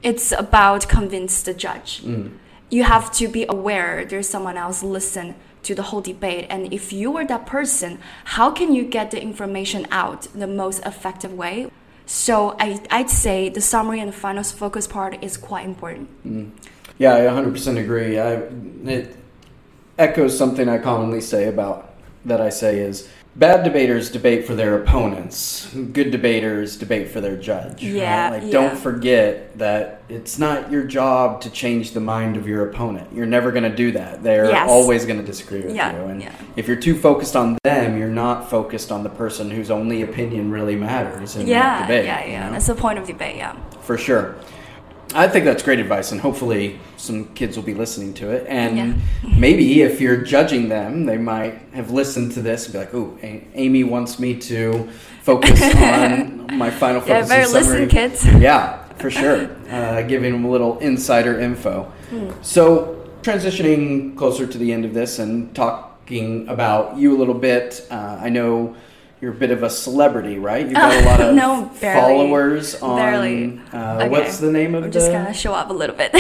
It's 0.01 0.31
about 0.31 0.89
convince 0.89 1.43
the 1.43 1.53
judge. 1.53 2.01
Mm. 2.01 2.31
You 2.71 2.83
have 2.83 3.11
to 3.19 3.27
be 3.27 3.45
aware 3.47 4.05
there's 4.05 4.27
someone 4.27 4.57
else 4.57 4.81
listen 4.81 5.35
to 5.61 5.75
the 5.75 5.83
whole 5.83 6.01
debate, 6.01 6.47
and 6.49 6.73
if 6.73 6.91
you 6.91 7.11
were 7.11 7.25
that 7.25 7.45
person, 7.45 7.99
how 8.35 8.49
can 8.49 8.73
you 8.73 8.85
get 8.85 9.11
the 9.11 9.21
information 9.21 9.85
out 9.91 10.27
the 10.33 10.47
most 10.47 10.83
effective 10.83 11.33
way? 11.33 11.69
So 12.05 12.55
I, 12.59 12.81
I'd 12.91 13.09
say 13.09 13.49
the 13.49 13.61
summary 13.61 13.99
and 13.99 14.07
the 14.09 14.15
final 14.15 14.43
focus 14.43 14.87
part 14.87 15.23
is 15.23 15.37
quite 15.37 15.65
important. 15.65 16.09
Mm. 16.25 16.51
Yeah, 16.97 17.15
I 17.15 17.21
100% 17.21 17.77
agree. 17.77 18.19
I, 18.19 18.33
it 18.89 19.15
echoes 19.97 20.37
something 20.37 20.69
I 20.69 20.77
commonly 20.77 21.21
say 21.21 21.47
about 21.47 21.93
that 22.25 22.41
I 22.41 22.49
say 22.49 22.79
is 22.79 23.09
bad 23.35 23.63
debaters 23.63 24.09
debate 24.09 24.45
for 24.47 24.55
their 24.55 24.81
opponents. 24.81 25.69
Good 25.73 26.11
debaters 26.11 26.77
debate 26.77 27.09
for 27.09 27.19
their 27.19 27.35
judge. 27.35 27.83
right? 27.83 27.91
Yeah, 27.91 28.29
Like 28.29 28.43
yeah. 28.43 28.51
don't 28.51 28.77
forget 28.77 29.57
that 29.57 30.01
it's 30.07 30.39
not 30.39 30.71
your 30.71 30.83
job 30.83 31.41
to 31.41 31.49
change 31.49 31.91
the 31.91 31.99
mind 31.99 32.37
of 32.37 32.47
your 32.47 32.69
opponent. 32.69 33.09
You're 33.13 33.25
never 33.25 33.51
going 33.51 33.69
to 33.69 33.75
do 33.75 33.91
that. 33.91 34.23
They're 34.23 34.45
Yes. 34.49 34.69
always 34.69 35.05
going 35.05 35.19
to 35.19 35.25
disagree 35.25 35.61
with 35.61 35.75
Yeah, 35.75 35.91
you. 35.99 36.05
And 36.07 36.21
yeah. 36.21 36.31
if 36.55 36.67
you're 36.67 36.77
too 36.79 36.95
focused 36.97 37.35
on 37.35 37.57
them, 37.63 37.97
you're 37.97 38.07
not 38.07 38.49
focused 38.49 38.91
on 38.91 39.03
the 39.03 39.09
person 39.09 39.51
whose 39.51 39.69
only 39.69 40.01
opinion 40.01 40.49
really 40.51 40.75
matters 40.77 41.35
in 41.35 41.45
Yeah, 41.47 41.81
debate. 41.81 42.05
yeah, 42.05 42.25
you 42.25 42.31
yeah. 42.31 42.45
know? 42.45 42.51
That's 42.53 42.67
the 42.67 42.75
point 42.75 42.99
of 42.99 43.05
debate, 43.07 43.35
yeah. 43.35 43.55
for 43.81 43.97
sure. 43.97 44.35
I 45.13 45.27
think 45.27 45.45
that's 45.45 45.63
great 45.63 45.79
advice, 45.79 46.11
and 46.11 46.19
hopefully 46.19 46.79
some 46.97 47.25
kids 47.35 47.55
will 47.55 47.63
be 47.63 47.73
listening 47.73 48.13
to 48.15 48.31
it. 48.31 48.45
And 48.49 48.77
Yeah. 48.77 48.93
maybe 49.37 49.81
if 49.81 50.01
you're 50.01 50.17
judging 50.17 50.67
them, 50.69 51.05
they 51.05 51.17
might 51.17 51.61
have 51.73 51.91
listened 51.91 52.31
to 52.33 52.41
this 52.41 52.65
and 52.65 52.73
be 52.73 52.79
like, 52.79 52.93
"Oh, 52.93 53.17
A- 53.23 53.43
Amy 53.53 53.83
wants 53.83 54.19
me 54.19 54.35
to 54.35 54.87
focus 55.21 55.61
on 55.75 56.47
my 56.57 56.69
final 56.71 57.01
Yeah, 57.07 57.25
better 57.27 57.47
listen, 57.51 57.87
kids. 57.87 58.25
Yeah, 58.39 58.83
for 58.97 59.09
sure. 59.11 59.49
Uh, 59.69 60.01
giving 60.03 60.31
them 60.33 60.45
a 60.45 60.49
little 60.49 60.79
insider 60.79 61.39
info. 61.39 61.83
Hmm. 62.09 62.31
So, 62.41 62.95
transitioning 63.21 64.15
closer 64.15 64.45
to 64.47 64.57
the 64.57 64.71
end 64.71 64.85
of 64.85 64.93
this 64.93 65.19
and 65.19 65.53
talking 65.55 66.47
about 66.47 66.97
you 66.97 67.15
a 67.15 67.17
little 67.17 67.33
bit, 67.33 67.85
uh, 67.89 68.17
I 68.21 68.29
know 68.29 68.75
you're 69.21 69.31
a 69.31 69.35
bit 69.35 69.51
of 69.51 69.63
a 69.63 69.69
celebrity, 69.69 70.37
right? 70.39 70.65
You've 70.65 70.75
got 70.75 70.93
a 70.93 71.05
lot 71.09 71.21
of 71.21 71.35
No, 71.35 71.69
followers 71.75 72.81
on. 72.81 72.97
Barely. 72.97 73.61
Uh, 73.73 73.95
Okay. 73.95 74.09
What's 74.09 74.37
the 74.39 74.51
name 74.51 74.75
of 74.75 74.83
I'm 74.83 74.89
the? 74.91 74.93
just 74.99 75.11
gonna 75.11 75.33
show 75.33 75.53
up 75.53 75.69
a 75.69 75.73
little 75.73 75.95
bit. 75.95 76.11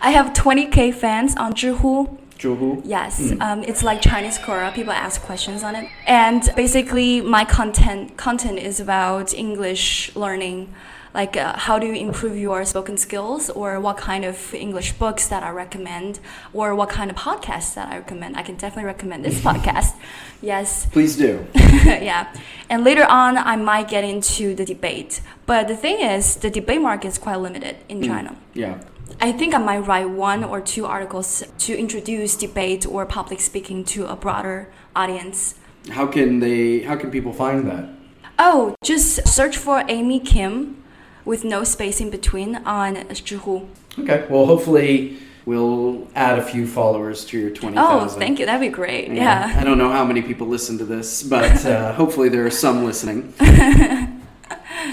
I 0.00 0.10
have 0.10 0.32
20k 0.32 0.94
fans 0.94 1.34
on 1.36 1.54
Zhihu. 1.54 2.18
Zhuhu? 2.38 2.82
Yes, 2.84 3.32
um, 3.40 3.62
it's 3.62 3.82
like 3.84 4.00
Chinese 4.00 4.36
Quora. 4.38 4.74
People 4.74 4.92
ask 4.92 5.22
questions 5.22 5.62
on 5.62 5.76
it, 5.76 5.88
and 6.06 6.42
basically 6.56 7.20
my 7.20 7.44
content 7.44 8.16
content 8.16 8.58
is 8.58 8.80
about 8.80 9.32
English 9.32 10.14
learning, 10.16 10.68
like 11.14 11.36
uh, 11.36 11.56
how 11.56 11.78
do 11.78 11.86
you 11.86 11.94
improve 11.94 12.36
your 12.36 12.64
spoken 12.64 12.96
skills, 12.96 13.50
or 13.50 13.78
what 13.80 13.96
kind 13.96 14.24
of 14.24 14.54
English 14.54 14.92
books 14.94 15.28
that 15.28 15.42
I 15.42 15.50
recommend, 15.50 16.20
or 16.52 16.74
what 16.74 16.88
kind 16.88 17.10
of 17.10 17.16
podcasts 17.16 17.74
that 17.74 17.92
I 17.92 17.98
recommend. 17.98 18.36
I 18.36 18.42
can 18.42 18.56
definitely 18.56 18.86
recommend 18.86 19.24
this 19.24 19.40
podcast. 19.40 19.94
Yes, 20.44 20.86
Please 20.86 21.16
do. 21.16 21.46
yeah. 21.54 22.26
And 22.68 22.82
later 22.82 23.04
on, 23.04 23.38
I 23.38 23.54
might 23.54 23.86
get 23.88 24.02
into 24.02 24.56
the 24.56 24.64
debate. 24.64 25.20
But 25.46 25.68
the 25.68 25.76
thing 25.76 26.00
is, 26.00 26.34
the 26.34 26.50
debate 26.50 26.80
market 26.80 27.06
is 27.06 27.18
quite 27.18 27.36
limited 27.36 27.76
in 27.88 28.02
China. 28.02 28.36
Yeah. 28.52 28.82
I 29.20 29.30
think 29.30 29.54
I 29.54 29.58
might 29.58 29.86
write 29.86 30.10
one 30.10 30.42
or 30.42 30.60
two 30.60 30.84
articles 30.84 31.44
to 31.58 31.78
introduce 31.78 32.34
debate 32.34 32.84
or 32.84 33.06
public 33.06 33.40
speaking 33.40 33.84
to 33.94 34.06
a 34.06 34.16
broader 34.16 34.72
audience. 34.96 35.54
How 35.90 36.08
can 36.08 36.40
they? 36.40 36.80
How 36.80 36.96
can 36.96 37.12
people 37.12 37.32
find 37.32 37.68
that? 37.68 37.88
Oh, 38.36 38.74
just 38.82 39.28
search 39.28 39.56
for 39.56 39.84
Amy 39.88 40.18
Kim 40.18 40.81
with 41.24 41.44
no 41.44 41.64
space 41.64 42.00
in 42.00 42.10
between 42.10 42.56
on 42.56 42.96
Zhihu. 42.96 43.66
Okay. 43.98 44.26
Well, 44.28 44.46
hopefully 44.46 45.18
we'll 45.44 46.06
add 46.14 46.38
a 46.38 46.42
few 46.42 46.66
followers 46.66 47.24
to 47.26 47.38
your 47.38 47.50
twenty 47.50 47.76
Oh, 47.76 48.00
thousand. 48.00 48.20
thank 48.20 48.38
you. 48.38 48.46
That'd 48.46 48.60
be 48.60 48.68
great. 48.74 49.10
Yeah. 49.10 49.54
I 49.58 49.64
don't 49.64 49.78
know 49.78 49.90
how 49.90 50.04
many 50.04 50.22
people 50.22 50.46
listen 50.46 50.78
to 50.78 50.84
this, 50.84 51.22
but 51.22 51.64
uh, 51.66 51.92
hopefully 52.00 52.28
there 52.28 52.46
are 52.46 52.50
some 52.50 52.84
listening. 52.84 53.32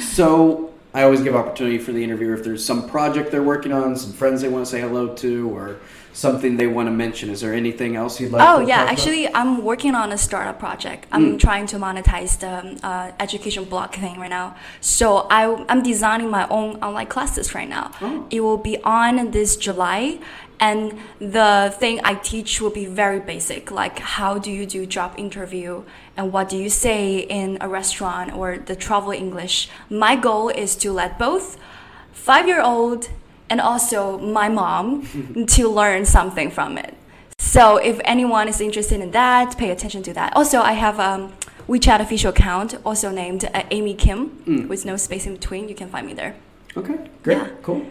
so 0.01 0.73
I 0.93 1.03
always 1.03 1.21
give 1.21 1.35
opportunity 1.35 1.77
for 1.77 1.91
the 1.91 2.03
interviewer 2.03 2.33
if 2.33 2.43
there's 2.43 2.65
some 2.65 2.87
project 2.89 3.31
they're 3.31 3.43
working 3.43 3.71
on, 3.71 3.95
some 3.95 4.11
friends 4.13 4.41
they 4.41 4.49
want 4.49 4.65
to 4.65 4.71
say 4.71 4.81
hello 4.81 5.13
to, 5.15 5.49
or 5.55 5.77
something 6.13 6.57
they 6.57 6.67
want 6.67 6.87
to 6.87 6.91
mention. 6.91 7.29
Is 7.29 7.41
there 7.41 7.53
anything 7.53 7.95
else 7.95 8.19
you'd 8.19 8.31
like? 8.31 8.47
Oh 8.47 8.61
to 8.61 8.67
yeah, 8.67 8.77
talk 8.77 8.83
about? 8.85 8.91
actually, 8.99 9.33
I'm 9.33 9.63
working 9.63 9.95
on 9.95 10.11
a 10.11 10.17
startup 10.17 10.59
project. 10.59 11.07
I'm 11.11 11.37
trying 11.37 11.65
to 11.67 11.77
monetize 11.77 12.39
the 12.39 12.85
uh, 12.85 13.11
education 13.19 13.63
block 13.65 13.95
thing 13.95 14.19
right 14.19 14.29
now. 14.29 14.55
So 14.81 15.27
I, 15.29 15.65
I'm 15.69 15.83
designing 15.83 16.29
my 16.29 16.47
own 16.49 16.77
online 16.83 17.07
classes 17.07 17.53
right 17.55 17.69
now. 17.69 17.91
It 18.29 18.41
will 18.41 18.57
be 18.57 18.81
on 18.83 19.31
this 19.31 19.55
July, 19.57 20.19
and 20.59 20.97
the 21.19 21.73
thing 21.79 22.01
I 22.03 22.15
teach 22.15 22.59
will 22.59 22.69
be 22.69 22.85
very 22.85 23.19
basic, 23.19 23.71
like 23.71 23.99
how 23.99 24.37
do 24.37 24.51
you 24.51 24.65
do 24.65 24.85
job 24.85 25.13
interview 25.17 25.83
and 26.17 26.33
what 26.33 26.49
do 26.49 26.57
you 26.57 26.69
say 26.69 27.19
in 27.19 27.57
a 27.61 27.69
restaurant 27.69 28.33
or 28.33 28.57
the 28.57 28.75
travel 28.75 29.11
English. 29.11 29.69
My 29.89 30.15
goal 30.17 30.49
is 30.49 30.75
to 30.77 30.91
let 30.91 31.17
both 31.17 31.57
five 32.11 32.45
year 32.47 32.61
old 32.61 33.09
and 33.49 33.59
also 33.61 34.17
my 34.19 34.49
mom 34.49 35.45
to 35.47 35.67
learn 35.69 36.05
something 36.05 36.49
from 36.51 36.77
it. 36.77 36.93
So 37.37 37.77
if 37.77 37.99
anyone 38.05 38.47
is 38.47 38.59
interested 38.61 38.99
in 39.01 39.11
that, 39.11 39.57
pay 39.57 39.71
attention 39.71 40.03
to 40.03 40.13
that. 40.13 40.35
Also, 40.35 40.59
I 40.61 40.73
have 40.73 40.99
a 40.99 41.31
WeChat 41.67 41.99
official 41.99 42.29
account, 42.31 42.75
also 42.85 43.09
named 43.11 43.45
uh, 43.45 43.63
Amy 43.71 43.93
Kim, 43.93 44.29
Mm. 44.45 44.67
with 44.67 44.85
no 44.85 44.97
space 44.97 45.25
in 45.25 45.33
between. 45.33 45.69
You 45.69 45.75
can 45.75 45.89
find 45.89 46.05
me 46.07 46.13
there. 46.13 46.35
Okay, 46.75 46.97
great, 47.23 47.37
Yeah. 47.37 47.47
cool. 47.63 47.81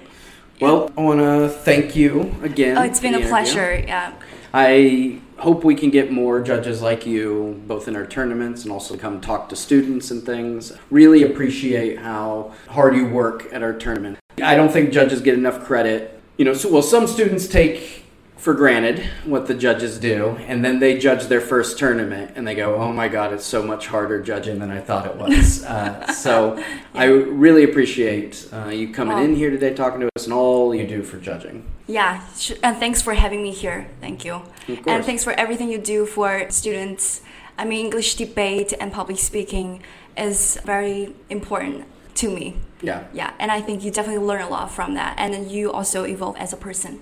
Well, 0.61 0.91
I 0.97 1.01
want 1.03 1.21
to 1.21 1.49
thank 1.49 1.95
you 1.95 2.35
again. 2.43 2.77
Oh, 2.77 2.83
it's 2.83 2.99
been 3.01 3.15
a 3.15 3.19
the 3.19 3.25
interview. 3.25 3.31
pleasure. 3.31 3.85
Yeah. 3.87 4.13
I 4.53 5.19
hope 5.37 5.63
we 5.63 5.75
can 5.77 5.91
get 5.91 6.11
more 6.11 6.41
judges 6.41 6.83
like 6.83 7.07
you, 7.07 7.61
both 7.69 7.87
in 7.87 7.95
our 7.95 8.05
tournaments 8.07 8.65
and 8.65 8.73
also 8.73 8.97
come 8.97 9.21
talk 9.21 9.49
to 9.51 9.57
students 9.57 10.11
and 10.11 10.25
things. 10.25 10.73
Really 10.91 11.23
appreciate 11.23 11.99
how 12.01 12.53
hard 12.69 12.97
you 12.97 13.07
work 13.07 13.47
at 13.53 13.63
our 13.63 13.73
tournament. 13.73 14.19
I 14.43 14.55
don't 14.55 14.71
think 14.71 14.93
judges 14.93 15.21
get 15.21 15.35
enough 15.35 15.65
credit. 15.65 16.21
You 16.37 16.45
know, 16.45 16.55
so, 16.55 16.71
well, 16.71 16.83
some 16.83 17.07
students 17.07 17.49
take 17.49 18.05
for 18.37 18.55
granted 18.55 19.05
what 19.25 19.49
the 19.49 19.55
judges 19.55 19.99
do, 19.99 20.37
and 20.47 20.65
then 20.65 20.79
they 20.79 20.97
judge 20.97 21.25
their 21.25 21.41
first 21.41 21.77
tournament 21.77 22.33
and 22.37 22.47
they 22.47 22.55
go, 22.55 22.77
oh 22.77 22.93
my 22.93 23.09
God, 23.09 23.33
it's 23.33 23.45
so 23.45 23.65
much 23.65 23.89
harder 23.89 24.23
judging 24.23 24.61
than 24.61 24.71
I 24.71 24.81
thought 24.81 25.07
it 25.07 25.17
was. 25.17 25.65
uh, 25.67 26.13
so 26.13 26.63
I 26.95 27.07
really 27.07 27.65
appreciate 27.65 28.49
uh, 28.53 28.69
you 28.69 28.93
coming 28.93 29.19
Oh. 29.19 29.25
in 29.25 29.35
here 29.35 29.51
today, 29.51 29.75
talking 29.75 30.01
to 30.01 30.09
us, 30.17 30.25
and 30.25 30.33
all 30.33 30.73
you 30.73 30.87
do 30.87 31.03
for 31.03 31.19
judging. 31.19 31.65
Yeah, 31.89 32.23
and 32.63 32.77
thanks 32.77 33.03
for 33.03 33.15
having 33.15 33.43
me 33.43 33.51
here. 33.51 33.89
Thank 34.01 34.25
you. 34.25 34.43
And 34.87 35.05
thanks 35.05 35.25
for 35.25 35.33
everything 35.33 35.69
you 35.71 35.79
do 35.79 36.07
for 36.07 36.49
students. 36.51 37.23
I 37.59 37.65
mean, 37.65 37.87
English 37.87 38.15
debate 38.15 38.73
and 38.79 38.93
public 38.93 39.19
speaking 39.19 39.83
is 40.17 40.59
very 40.65 41.15
important 41.29 41.87
to 42.19 42.29
me. 42.31 42.57
Yeah. 42.83 43.05
Yeah, 43.13 43.33
and 43.39 43.51
I 43.51 43.61
think 43.61 43.83
you 43.85 43.91
definitely 43.91 44.25
learn 44.25 44.43
a 44.43 44.49
lot 44.49 44.71
from 44.71 44.95
that. 44.95 45.15
And 45.19 45.33
then 45.35 45.49
you 45.49 45.71
also 45.73 46.05
evolve 46.05 46.37
as 46.37 46.53
a 46.53 46.57
person. 46.57 47.01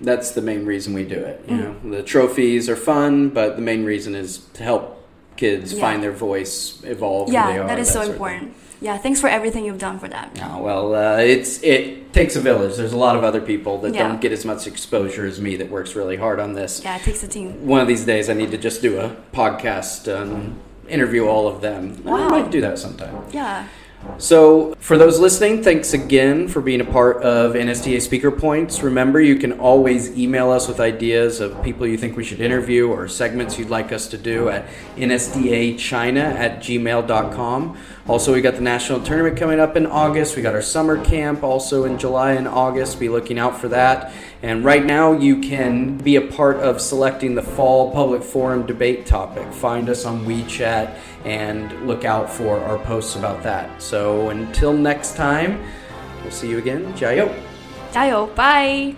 that's 0.00 0.32
the 0.32 0.42
main 0.42 0.66
reason 0.66 0.92
we 0.92 1.04
do 1.04 1.14
it. 1.16 1.46
Mm. 1.46 1.50
You 1.50 1.56
know, 1.90 1.96
the 1.96 2.02
trophies 2.02 2.68
are 2.68 2.76
fun, 2.76 3.28
but 3.30 3.56
the 3.56 3.62
main 3.62 3.84
reason 3.84 4.14
is 4.14 4.38
to 4.54 4.62
help 4.64 5.06
kids 5.36 5.72
Yeah. 5.72 5.80
find 5.80 6.02
their 6.02 6.12
voice, 6.12 6.82
evolve. 6.84 7.28
who 7.28 7.32
they 7.32 7.38
Yeah, 7.38 7.60
are, 7.62 7.66
that 7.68 7.78
is 7.78 7.88
so 7.90 8.02
important. 8.02 8.54
Yeah, 8.80 8.98
thanks 8.98 9.20
for 9.20 9.28
everything 9.28 9.64
you've 9.64 9.78
done 9.78 9.98
for 9.98 10.08
that. 10.08 10.36
Oh, 10.44 10.60
well, 10.62 10.94
uh, 10.94 11.18
it's 11.18 11.62
it 11.62 12.12
takes 12.12 12.34
a 12.36 12.40
village. 12.40 12.76
There's 12.76 12.92
a 12.92 12.96
lot 13.06 13.16
of 13.16 13.22
other 13.24 13.40
people 13.40 13.78
that 13.82 13.94
Yeah. 13.94 14.08
don't 14.08 14.20
get 14.20 14.32
as 14.32 14.44
much 14.44 14.66
exposure 14.66 15.24
as 15.26 15.40
me 15.40 15.56
that 15.56 15.70
works 15.70 15.94
really 15.96 16.16
hard 16.16 16.38
on 16.40 16.52
this. 16.54 16.82
Yeah, 16.84 16.96
it 16.96 17.02
takes 17.02 17.22
a 17.22 17.28
team. 17.28 17.66
One 17.66 17.80
of 17.80 17.86
these 17.88 18.04
days, 18.04 18.28
I 18.28 18.34
need 18.34 18.50
to 18.50 18.58
just 18.58 18.82
do 18.82 18.98
a 18.98 19.16
podcast 19.32 20.06
and 20.08 20.56
interview 20.88 21.24
all 21.26 21.46
of 21.48 21.60
them. 21.62 22.02
Wow. 22.04 22.16
I 22.26 22.28
might 22.28 22.50
do 22.50 22.60
that 22.60 22.78
sometime. 22.78 23.14
Yeah. 23.32 23.64
So, 24.18 24.74
for 24.78 24.96
those 24.96 25.18
listening, 25.18 25.62
thanks 25.62 25.92
again 25.92 26.46
for 26.46 26.60
being 26.60 26.80
a 26.80 26.84
part 26.84 27.22
of 27.22 27.54
NSDA 27.54 28.00
Speaker 28.00 28.30
Points. 28.30 28.82
Remember, 28.82 29.20
you 29.20 29.36
can 29.36 29.52
always 29.58 30.16
email 30.16 30.50
us 30.50 30.68
with 30.68 30.78
ideas 30.78 31.40
of 31.40 31.60
people 31.64 31.86
you 31.86 31.98
think 31.98 32.16
we 32.16 32.22
should 32.22 32.40
interview 32.40 32.88
or 32.88 33.08
segments 33.08 33.58
you'd 33.58 33.70
like 33.70 33.92
us 33.92 34.06
to 34.08 34.18
do 34.18 34.48
at 34.48 34.66
nsdachina 34.96 36.22
at 36.22 36.60
gmail.com. 36.60 37.76
Also, 38.06 38.34
we 38.34 38.42
got 38.42 38.54
the 38.54 38.60
national 38.60 39.00
tournament 39.00 39.38
coming 39.38 39.58
up 39.58 39.76
in 39.76 39.86
August. 39.86 40.36
We 40.36 40.42
got 40.42 40.54
our 40.54 40.60
summer 40.60 41.02
camp 41.02 41.42
also 41.42 41.84
in 41.84 41.98
July 41.98 42.32
and 42.32 42.46
August. 42.46 43.00
Be 43.00 43.08
looking 43.08 43.38
out 43.38 43.58
for 43.58 43.68
that. 43.68 44.12
And 44.42 44.62
right 44.62 44.84
now, 44.84 45.12
you 45.12 45.40
can 45.40 45.96
be 45.96 46.16
a 46.16 46.20
part 46.20 46.58
of 46.58 46.82
selecting 46.82 47.34
the 47.34 47.42
fall 47.42 47.92
public 47.92 48.22
forum 48.22 48.66
debate 48.66 49.06
topic. 49.06 49.50
Find 49.54 49.88
us 49.88 50.04
on 50.04 50.26
WeChat 50.26 50.98
and 51.24 51.86
look 51.86 52.04
out 52.04 52.28
for 52.28 52.60
our 52.60 52.78
posts 52.78 53.16
about 53.16 53.42
that. 53.42 53.80
So, 53.80 54.28
until 54.28 54.74
next 54.74 55.16
time, 55.16 55.64
we'll 56.22 56.30
see 56.30 56.50
you 56.50 56.58
again. 56.58 56.92
Jayo. 56.92 57.34
Jayo. 57.92 58.34
Bye. 58.34 58.96